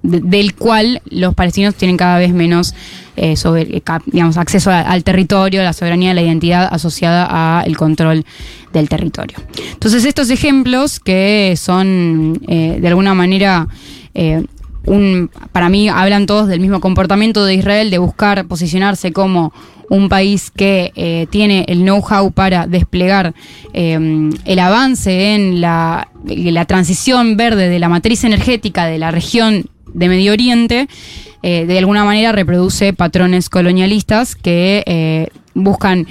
de- 0.03 0.21
del 0.21 0.53
cual 0.55 1.01
los 1.09 1.33
palestinos 1.35 1.75
tienen 1.75 1.97
cada 1.97 2.17
vez 2.19 2.33
menos 2.33 2.73
eh, 3.15 3.35
eh, 3.35 3.81
digamos, 4.05 4.37
acceso 4.37 4.71
al 4.71 5.03
territorio, 5.03 5.61
la 5.61 5.73
soberanía, 5.73 6.13
la 6.13 6.21
identidad 6.21 6.69
asociada 6.71 7.59
al 7.59 7.75
control 7.75 8.23
del 8.71 8.87
territorio. 8.87 9.37
Entonces 9.73 10.05
estos 10.05 10.29
ejemplos 10.29 10.99
que 10.99 11.55
son 11.57 12.39
eh, 12.47 12.77
de 12.81 12.87
alguna 12.87 13.13
manera... 13.13 13.67
un, 14.85 15.29
para 15.51 15.69
mí 15.69 15.89
hablan 15.89 16.25
todos 16.25 16.47
del 16.47 16.61
mismo 16.61 16.79
comportamiento 16.79 17.43
de 17.45 17.53
Israel, 17.55 17.91
de 17.91 17.97
buscar 17.97 18.45
posicionarse 18.47 19.11
como 19.11 19.51
un 19.89 20.07
país 20.07 20.51
que 20.55 21.27
tiene 21.29 21.65
el 21.67 21.79
know-how 21.83 22.31
para 22.31 22.65
desplegar 22.65 23.33
el 23.73 24.59
avance 24.59 25.35
en 25.35 25.61
la 25.61 26.07
transición 26.67 27.37
verde 27.37 27.69
de 27.69 27.79
la 27.79 27.89
matriz 27.89 28.23
energética 28.23 28.85
de 28.85 28.97
la 28.97 29.11
región 29.11 29.65
de 29.93 30.09
Medio 30.09 30.31
Oriente, 30.33 30.87
eh, 31.41 31.65
de 31.65 31.77
alguna 31.79 32.03
manera 32.03 32.31
reproduce 32.31 32.93
patrones 32.93 33.49
colonialistas 33.49 34.35
que 34.35 34.83
eh, 34.85 35.27
buscan 35.53 36.05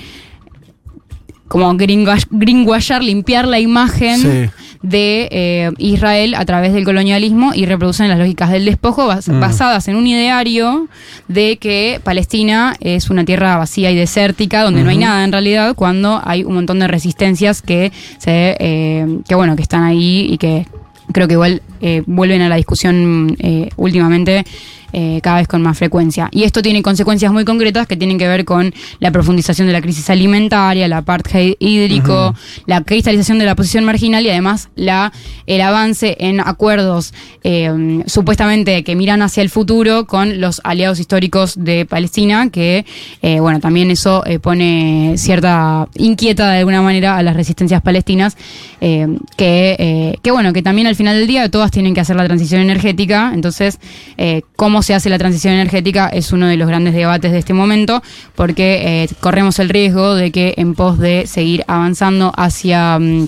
como 1.49 1.75
greenwashar, 1.77 3.03
limpiar 3.03 3.49
la 3.49 3.59
imagen 3.59 4.19
Sí. 4.21 4.51
de 4.83 5.29
eh, 5.31 5.71
Israel 5.79 6.35
a 6.35 6.45
través 6.45 6.75
del 6.75 6.85
colonialismo 6.85 7.53
y 7.55 7.65
reproducen 7.65 8.09
las 8.09 8.19
lógicas 8.19 8.51
del 8.51 8.67
despojo 8.67 9.07
bas- 9.09 9.33
Mm. 9.33 9.41
basadas 9.41 9.89
en 9.89 9.97
un 9.97 10.07
ideario 10.07 10.89
de 11.27 11.57
que 11.57 12.01
Palestina 12.05 12.77
es 12.81 13.09
una 13.09 13.25
tierra 13.25 13.57
vacía 13.57 13.91
y 13.91 13.97
desértica 13.97 14.63
donde 14.63 14.83
no 14.85 14.91
hay 14.91 14.99
nada 14.99 15.25
en 15.25 15.33
realidad 15.33 15.75
cuando 15.75 16.21
hay 16.23 16.45
un 16.45 16.53
montón 16.53 16.81
de 16.81 16.87
resistencias 16.87 17.63
que 17.63 17.93
se 18.19 18.57
eh, 18.61 19.07
que 19.27 19.35
bueno 19.35 19.57
que 19.57 19.63
están 19.63 19.85
ahí 19.85 20.29
y 20.31 20.37
que 20.37 20.67
creo 21.13 21.27
que 21.29 21.35
igual 21.35 21.63
eh, 21.81 22.03
vuelven 22.07 22.43
a 22.43 22.49
la 22.49 22.57
discusión 22.57 23.37
eh, 23.39 23.71
últimamente 23.77 24.45
eh, 24.93 25.21
cada 25.23 25.39
vez 25.39 25.49
con 25.49 25.63
más 25.63 25.77
frecuencia. 25.79 26.29
Y 26.33 26.45
esto 26.45 26.63
tiene 26.63 26.83
consecuencias 26.83 27.33
muy 27.33 27.45
concretas 27.45 27.87
que 27.87 27.97
tienen 27.97 28.19
que 28.19 28.27
ver 28.27 28.45
con 28.45 28.73
la 29.01 29.11
profundización 29.11 29.67
de 29.67 29.73
la 29.73 29.81
crisis 29.81 30.09
alimentaria, 30.11 30.87
el 30.87 30.93
apartheid 30.93 31.55
hídrico, 31.59 32.35
la 32.67 32.83
cristalización 32.83 33.39
de 33.39 33.45
la 33.45 33.55
posición 33.55 33.85
marginal 33.85 34.25
y 34.25 34.31
además 34.31 34.69
la, 34.77 35.13
el 35.47 35.61
avance 35.61 36.17
en 36.21 36.41
acuerdos 36.41 37.13
eh, 37.45 38.03
supuestamente 38.07 38.83
que 38.85 38.97
miran 38.97 39.23
hacia 39.23 39.43
el 39.43 39.51
futuro 39.51 40.07
con 40.07 40.41
los 40.41 40.61
aliados 40.65 41.01
históricos 41.01 41.55
de 41.57 41.87
Palestina, 41.87 42.51
que 42.51 42.85
eh, 43.23 43.41
bueno, 43.41 43.61
también 43.61 43.91
eso 43.91 44.25
pone 44.43 45.15
cierta 45.17 45.89
inquieta 45.95 46.51
de 46.51 46.59
alguna 46.59 46.83
manera 46.83 47.17
a 47.17 47.23
las 47.23 47.37
resistencias 47.37 47.83
palestinas, 47.83 48.37
que, 48.81 50.19
que 50.23 50.31
bueno, 50.31 50.53
que 50.53 50.63
también 50.63 50.87
al 50.87 50.97
final 50.97 51.17
del 51.19 51.27
día 51.27 51.51
todas 51.51 51.71
tienen 51.71 51.95
que 51.95 52.01
hacer 52.01 52.17
la 52.17 52.25
transición 52.25 52.61
energética, 52.61 53.33
entonces 53.35 53.79
eh, 54.17 54.43
cómo 54.79 54.85
se 54.85 54.95
hace 54.95 55.11
la 55.11 55.19
transición 55.19 55.55
energética 55.55 56.09
es 56.09 56.31
uno 56.31 56.47
de 56.47 56.57
los 56.57 56.69
grandes 56.69 56.95
debates 56.95 57.33
de 57.33 57.39
este 57.41 57.53
momento, 57.53 58.01
porque 58.37 59.03
eh, 59.03 59.09
corremos 59.19 59.59
el 59.59 59.71
riesgo 59.71 60.15
de 60.15 60.31
que 60.31 60.55
en 60.57 60.77
pos 60.77 61.01
de 61.01 61.27
seguir 61.27 61.65
avanzando 61.67 62.33
hacia... 62.37 62.97
mm, 63.01 63.27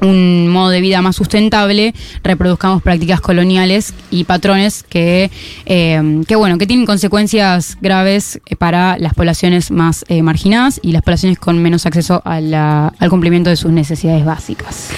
un 0.00 0.48
modo 0.48 0.70
de 0.70 0.80
vida 0.80 1.00
más 1.00 1.16
sustentable, 1.16 1.94
reproduzcamos 2.22 2.82
prácticas 2.82 3.20
coloniales 3.20 3.94
y 4.10 4.24
patrones 4.24 4.82
que, 4.82 5.30
eh, 5.64 6.22
que 6.26 6.36
bueno, 6.36 6.58
que 6.58 6.66
tienen 6.66 6.86
consecuencias 6.86 7.78
graves 7.80 8.40
para 8.58 8.98
las 8.98 9.14
poblaciones 9.14 9.70
más 9.70 10.04
eh, 10.08 10.22
marginadas 10.22 10.80
y 10.82 10.92
las 10.92 11.02
poblaciones 11.02 11.38
con 11.38 11.62
menos 11.62 11.86
acceso 11.86 12.20
al 12.24 13.10
cumplimiento 13.10 13.50
de 13.50 13.56
sus 13.56 13.70
necesidades 13.72 14.24
básicas. 14.24 14.90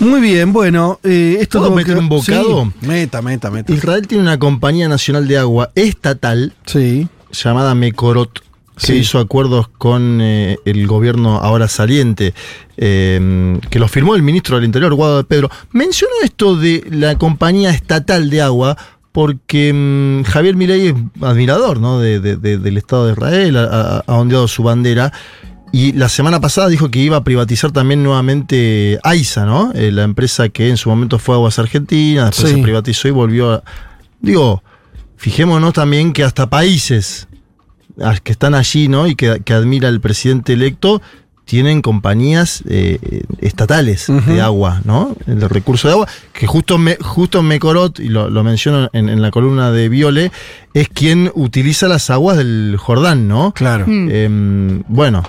Muy 0.00 0.20
bien, 0.20 0.52
bueno, 0.52 1.00
eh, 1.04 1.38
esto 1.40 1.58
¿Puedo 1.60 1.74
meter 1.74 1.94
que- 1.94 2.00
un 2.00 2.08
bocado? 2.08 2.64
Sí, 2.80 2.86
meta, 2.86 3.22
meta, 3.22 3.50
meta. 3.50 3.72
Israel 3.72 4.06
tiene 4.06 4.22
una 4.22 4.38
compañía 4.38 4.88
nacional 4.88 5.26
de 5.26 5.38
agua 5.38 5.70
estatal 5.74 6.52
Sí. 6.66 7.08
llamada 7.32 7.74
Mekorot 7.74 8.40
que 8.78 8.86
Sí. 8.88 8.92
hizo 8.96 9.18
acuerdos 9.18 9.68
con 9.68 10.20
eh, 10.20 10.58
el 10.66 10.86
gobierno 10.86 11.38
ahora 11.38 11.66
saliente, 11.66 12.34
eh, 12.76 13.58
que 13.70 13.78
lo 13.78 13.88
firmó 13.88 14.14
el 14.16 14.22
ministro 14.22 14.56
del 14.56 14.66
Interior, 14.66 14.92
Guado 14.92 15.16
de 15.16 15.24
Pedro. 15.24 15.50
Menciono 15.72 16.12
esto 16.22 16.56
de 16.56 16.84
la 16.90 17.16
compañía 17.16 17.70
estatal 17.70 18.28
de 18.28 18.42
agua 18.42 18.76
porque 19.12 19.72
mm, 19.72 20.24
Javier 20.24 20.56
Milei 20.56 20.88
es 20.88 20.94
admirador 21.22 21.80
¿no? 21.80 22.00
de- 22.00 22.20
de- 22.20 22.36
de- 22.36 22.58
del 22.58 22.76
Estado 22.76 23.06
de 23.06 23.12
Israel, 23.12 23.56
ha- 23.56 24.04
ha 24.06 24.14
ondeado 24.14 24.46
su 24.46 24.62
bandera. 24.62 25.10
Y 25.72 25.92
la 25.92 26.08
semana 26.08 26.40
pasada 26.40 26.68
dijo 26.68 26.90
que 26.90 27.00
iba 27.00 27.16
a 27.18 27.24
privatizar 27.24 27.70
también 27.72 28.02
nuevamente 28.02 28.98
AISA, 29.02 29.44
¿no? 29.44 29.72
Eh, 29.74 29.90
la 29.92 30.04
empresa 30.04 30.48
que 30.48 30.70
en 30.70 30.76
su 30.76 30.88
momento 30.88 31.18
fue 31.18 31.34
Aguas 31.34 31.58
Argentinas, 31.58 32.30
después 32.30 32.50
Sí. 32.50 32.56
se 32.56 32.62
privatizó 32.62 33.08
y 33.08 33.10
volvió 33.10 33.52
a... 33.52 33.62
Digo, 34.20 34.62
fijémonos 35.16 35.72
también 35.74 36.12
que 36.12 36.24
hasta 36.24 36.48
países 36.48 37.28
a- 38.02 38.16
que 38.16 38.32
están 38.32 38.54
allí, 38.54 38.88
¿no? 38.88 39.06
Y 39.06 39.16
que, 39.16 39.42
que 39.44 39.52
admira 39.52 39.88
el 39.88 40.00
presidente 40.00 40.52
electo, 40.54 41.02
tienen 41.44 41.80
compañías 41.82 42.62
eh, 42.68 43.22
estatales 43.40 44.06
de 44.26 44.40
agua, 44.40 44.80
¿no? 44.84 45.14
El 45.28 45.42
recurso 45.48 45.86
de 45.86 45.94
agua, 45.94 46.08
que 46.32 46.46
justo, 46.46 46.76
me, 46.76 46.96
justo 47.00 47.40
Mecorot, 47.42 48.00
y 48.00 48.08
lo, 48.08 48.30
lo 48.30 48.42
menciono 48.42 48.88
en, 48.92 49.08
en 49.08 49.22
la 49.22 49.30
columna 49.30 49.70
de 49.70 49.88
Viole, 49.88 50.32
es 50.74 50.88
quien 50.88 51.30
utiliza 51.36 51.86
las 51.86 52.10
aguas 52.10 52.36
del 52.36 52.76
Jordán, 52.78 53.28
¿no? 53.28 53.52
Claro. 53.52 53.84
Mm. 53.86 54.08
Em, 54.10 54.82
bueno, 54.88 55.22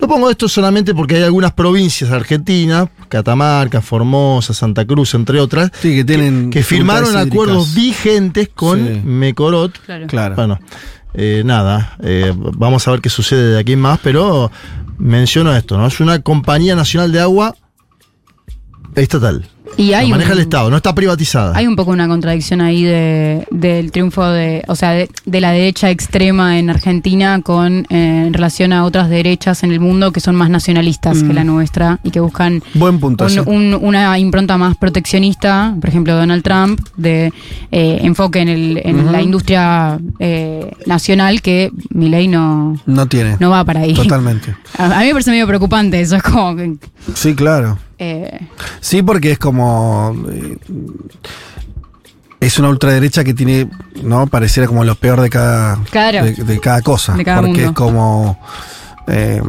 no 0.00 0.06
pongo 0.08 0.30
esto 0.30 0.48
solamente 0.48 0.94
porque 0.94 1.16
hay 1.16 1.22
algunas 1.22 1.52
provincias 1.52 2.10
argentinas, 2.10 2.88
Catamarca, 3.08 3.80
Formosa, 3.80 4.52
Santa 4.54 4.84
Cruz, 4.84 5.14
entre 5.14 5.40
otras, 5.40 5.70
Sí, 5.80 5.94
que 5.96 6.04
tienen. 6.04 6.50
que 6.50 6.62
firmaron 6.62 7.16
acuerdos 7.16 7.74
vigentes 7.74 8.50
con 8.54 8.78
Sí. 8.86 9.00
Mecorot 9.04 9.78
Claro. 9.84 10.06
Claro. 10.06 10.34
bueno, 10.36 10.60
eh, 11.14 11.42
nada, 11.44 11.96
eh, 12.02 12.32
vamos 12.36 12.86
a 12.86 12.90
ver 12.92 13.00
qué 13.00 13.08
sucede 13.08 13.52
de 13.54 13.58
aquí 13.58 13.72
en 13.72 13.80
más, 13.80 13.98
pero 14.02 14.50
menciono 14.98 15.54
esto, 15.56 15.78
¿no? 15.78 15.86
Es 15.86 16.00
una 16.00 16.20
compañía 16.20 16.76
nacional 16.76 17.10
de 17.12 17.20
agua 17.20 17.54
estatal. 18.94 19.46
Y 19.76 19.92
hay 19.92 20.06
Lo 20.08 20.12
maneja 20.14 20.32
un- 20.32 20.38
el 20.38 20.42
Estado, 20.42 20.70
no 20.70 20.76
está 20.76 20.94
privatizada. 20.94 21.56
Hay 21.56 21.66
un 21.66 21.76
poco 21.76 21.92
una 21.92 22.08
contradicción 22.08 22.60
ahí 22.60 22.82
de, 22.82 23.46
del 23.50 23.92
triunfo 23.92 24.24
de, 24.26 24.64
o 24.66 24.74
sea, 24.74 24.90
de, 24.90 25.08
de 25.24 25.40
la 25.40 25.52
derecha 25.52 25.90
extrema 25.90 26.58
en 26.58 26.68
Argentina 26.70 27.40
con 27.42 27.86
eh, 27.90 28.24
en 28.26 28.34
relación 28.34 28.72
a 28.72 28.84
otras 28.84 29.08
derechas 29.08 29.62
en 29.62 29.70
el 29.72 29.78
mundo 29.80 30.10
que 30.10 30.20
son 30.20 30.34
más 30.34 30.50
nacionalistas 30.50 31.18
que 31.22 31.28
Mm. 31.32 31.34
la 31.34 31.44
nuestra 31.44 31.98
y 32.02 32.10
que 32.10 32.18
buscan 32.20 32.62
Buen 32.74 32.98
punto. 32.98 33.26
un- 33.46 33.78
una 33.80 34.18
impronta 34.18 34.56
más 34.58 34.76
proteccionista, 34.76 35.74
por 35.80 35.88
ejemplo 35.90 36.14
Donald 36.16 36.42
Trump, 36.42 36.80
de 36.96 37.32
eh, 37.70 37.98
enfoque 38.02 38.40
en, 38.40 38.48
el, 38.48 38.80
en 38.84 39.12
la 39.12 39.22
industria 39.22 39.98
eh, 40.18 40.72
nacional 40.86 41.40
que 41.40 41.70
mi 41.90 42.08
ley 42.08 42.26
no, 42.28 42.80
No 42.86 43.06
tiene. 43.06 43.36
no 43.38 43.50
va 43.50 43.64
para 43.64 43.80
ahí. 43.80 43.94
Totalmente. 43.94 44.54
A, 44.78 44.86
a 44.86 45.00
mí 45.00 45.06
me 45.06 45.12
parece 45.12 45.30
medio 45.30 45.46
preocupante 45.46 46.00
eso, 46.00 46.16
es 46.16 46.22
como 46.22 46.56
que, 46.56 46.74
Sí, 47.14 47.34
claro. 47.34 47.78
Eh, 47.98 48.38
Sí, 48.80 49.02
porque 49.02 49.32
es 49.32 49.38
como. 49.38 50.14
eh, 50.30 50.58
es 52.40 52.58
una 52.58 52.68
ultraderecha 52.68 53.24
que 53.24 53.34
tiene, 53.34 53.68
¿no? 54.02 54.26
Pareciera 54.28 54.68
como 54.68 54.84
lo 54.84 54.94
peor 54.94 55.20
de 55.20 55.30
cada. 55.30 55.76
Claro. 55.90 56.24
De, 56.24 56.32
de 56.34 56.60
cada 56.60 56.82
cosa. 56.82 57.14
De 57.14 57.24
cada 57.24 57.40
porque 57.40 57.52
mundo. 57.64 57.68
es 57.70 57.72
como. 57.72 58.38
eh, 59.08 59.42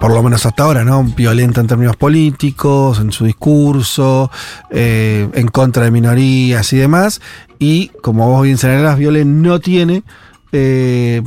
por 0.00 0.12
lo 0.12 0.22
menos 0.22 0.44
hasta 0.44 0.64
ahora, 0.64 0.82
¿no? 0.84 1.04
Violenta 1.04 1.60
en 1.60 1.66
términos 1.68 1.94
políticos, 1.96 2.98
en 2.98 3.12
su 3.12 3.24
discurso, 3.26 4.30
eh, 4.70 5.28
en 5.34 5.46
contra 5.48 5.84
de 5.84 5.90
minorías 5.92 6.72
y 6.72 6.76
demás. 6.78 7.20
Y 7.60 7.88
como 8.02 8.28
vos 8.28 8.42
bien 8.42 8.58
señalás, 8.58 8.98
Viole 8.98 9.24
no 9.24 9.60
tiene 9.60 10.02
eh, 10.52 11.22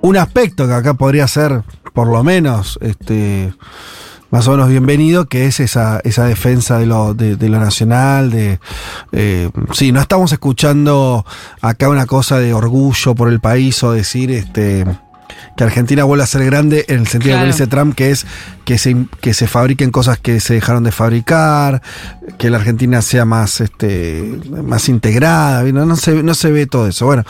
un 0.00 0.16
aspecto 0.16 0.66
que 0.68 0.74
acá 0.74 0.94
podría 0.94 1.26
ser, 1.26 1.62
por 1.92 2.06
lo 2.06 2.22
menos, 2.22 2.78
este 2.82 3.52
más 4.34 4.48
o 4.48 4.50
menos 4.50 4.68
bienvenido, 4.68 5.26
que 5.26 5.46
es 5.46 5.60
esa, 5.60 6.00
esa 6.02 6.24
defensa 6.24 6.76
de 6.80 6.86
lo, 6.86 7.14
de, 7.14 7.36
de 7.36 7.48
lo 7.48 7.60
nacional, 7.60 8.32
de 8.32 8.58
eh, 9.12 9.48
sí, 9.72 9.92
no 9.92 10.00
estamos 10.00 10.32
escuchando 10.32 11.24
acá 11.60 11.88
una 11.88 12.06
cosa 12.06 12.40
de 12.40 12.52
orgullo 12.52 13.14
por 13.14 13.28
el 13.28 13.38
país 13.38 13.80
o 13.84 13.92
decir 13.92 14.32
este 14.32 14.86
que 15.56 15.62
Argentina 15.62 16.02
vuelva 16.02 16.24
a 16.24 16.26
ser 16.26 16.44
grande 16.44 16.84
en 16.88 16.98
el 16.98 17.06
sentido 17.06 17.34
Claro. 17.34 17.46
que 17.46 17.52
dice 17.52 17.66
Trump, 17.68 17.94
que 17.94 18.10
es 18.10 18.26
que 18.64 18.76
se, 18.76 19.06
que 19.20 19.34
se 19.34 19.46
fabriquen 19.46 19.92
cosas 19.92 20.18
que 20.18 20.40
se 20.40 20.54
dejaron 20.54 20.82
de 20.82 20.90
fabricar, 20.90 21.80
que 22.36 22.50
la 22.50 22.56
Argentina 22.56 23.02
sea 23.02 23.24
más, 23.24 23.60
este, 23.60 24.40
más 24.64 24.88
integrada, 24.88 25.62
no, 25.62 25.86
no, 25.86 25.94
se, 25.94 26.24
no 26.24 26.34
se 26.34 26.50
ve 26.50 26.66
todo 26.66 26.88
eso. 26.88 27.06
Bueno, 27.06 27.22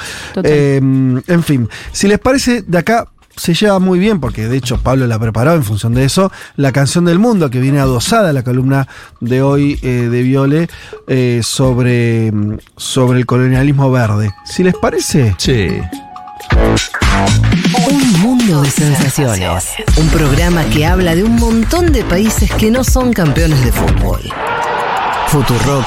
eh, 0.43 0.77
en 0.81 1.43
fin, 1.43 1.69
si 1.93 2.09
les 2.09 2.19
parece, 2.19 2.63
de 2.63 2.79
acá 2.79 3.09
se 3.37 3.55
lleva 3.55 3.79
muy 3.79 3.99
bien, 3.99 4.21
porque 4.21 4.49
de 4.49 4.57
hecho 4.57 4.79
Pablo 4.79 5.07
la 5.07 5.19
preparó 5.19 5.55
en 5.55 5.65
función 5.65 5.95
de 5.95 6.05
eso, 6.05 6.31
la 6.57 6.73
canción 6.73 7.05
del 7.05 7.19
mundo 7.19 7.51
que 7.51 7.61
viene 7.61 7.81
adosada 7.81 8.31
a 8.31 8.33
la 8.33 8.43
columna 8.43 8.89
de 9.21 9.43
hoy 9.43 9.79
eh, 9.83 10.09
de 10.11 10.23
Viole 10.23 10.69
eh, 11.07 11.41
sobre, 11.43 12.33
sobre 12.77 13.19
el 13.19 13.27
colonialismo 13.27 13.91
verde. 13.91 14.33
Si 14.45 14.63
les 14.63 14.75
parece, 14.75 15.35
Sí. 15.39 15.69
Un 17.89 18.21
mundo 18.21 18.63
de 18.63 18.71
sensaciones. 18.71 19.75
Un 19.97 20.09
programa 20.09 20.65
que 20.65 20.87
habla 20.87 21.15
de 21.15 21.25
un 21.25 21.37
montón 21.37 21.93
de 21.93 22.05
países 22.05 22.51
que 22.53 22.71
no 22.71 22.85
son 22.85 23.13
campeones 23.13 23.65
de 23.65 23.73
fútbol. 23.73 24.21
Futurock 25.29 25.87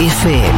FM. 0.00 0.50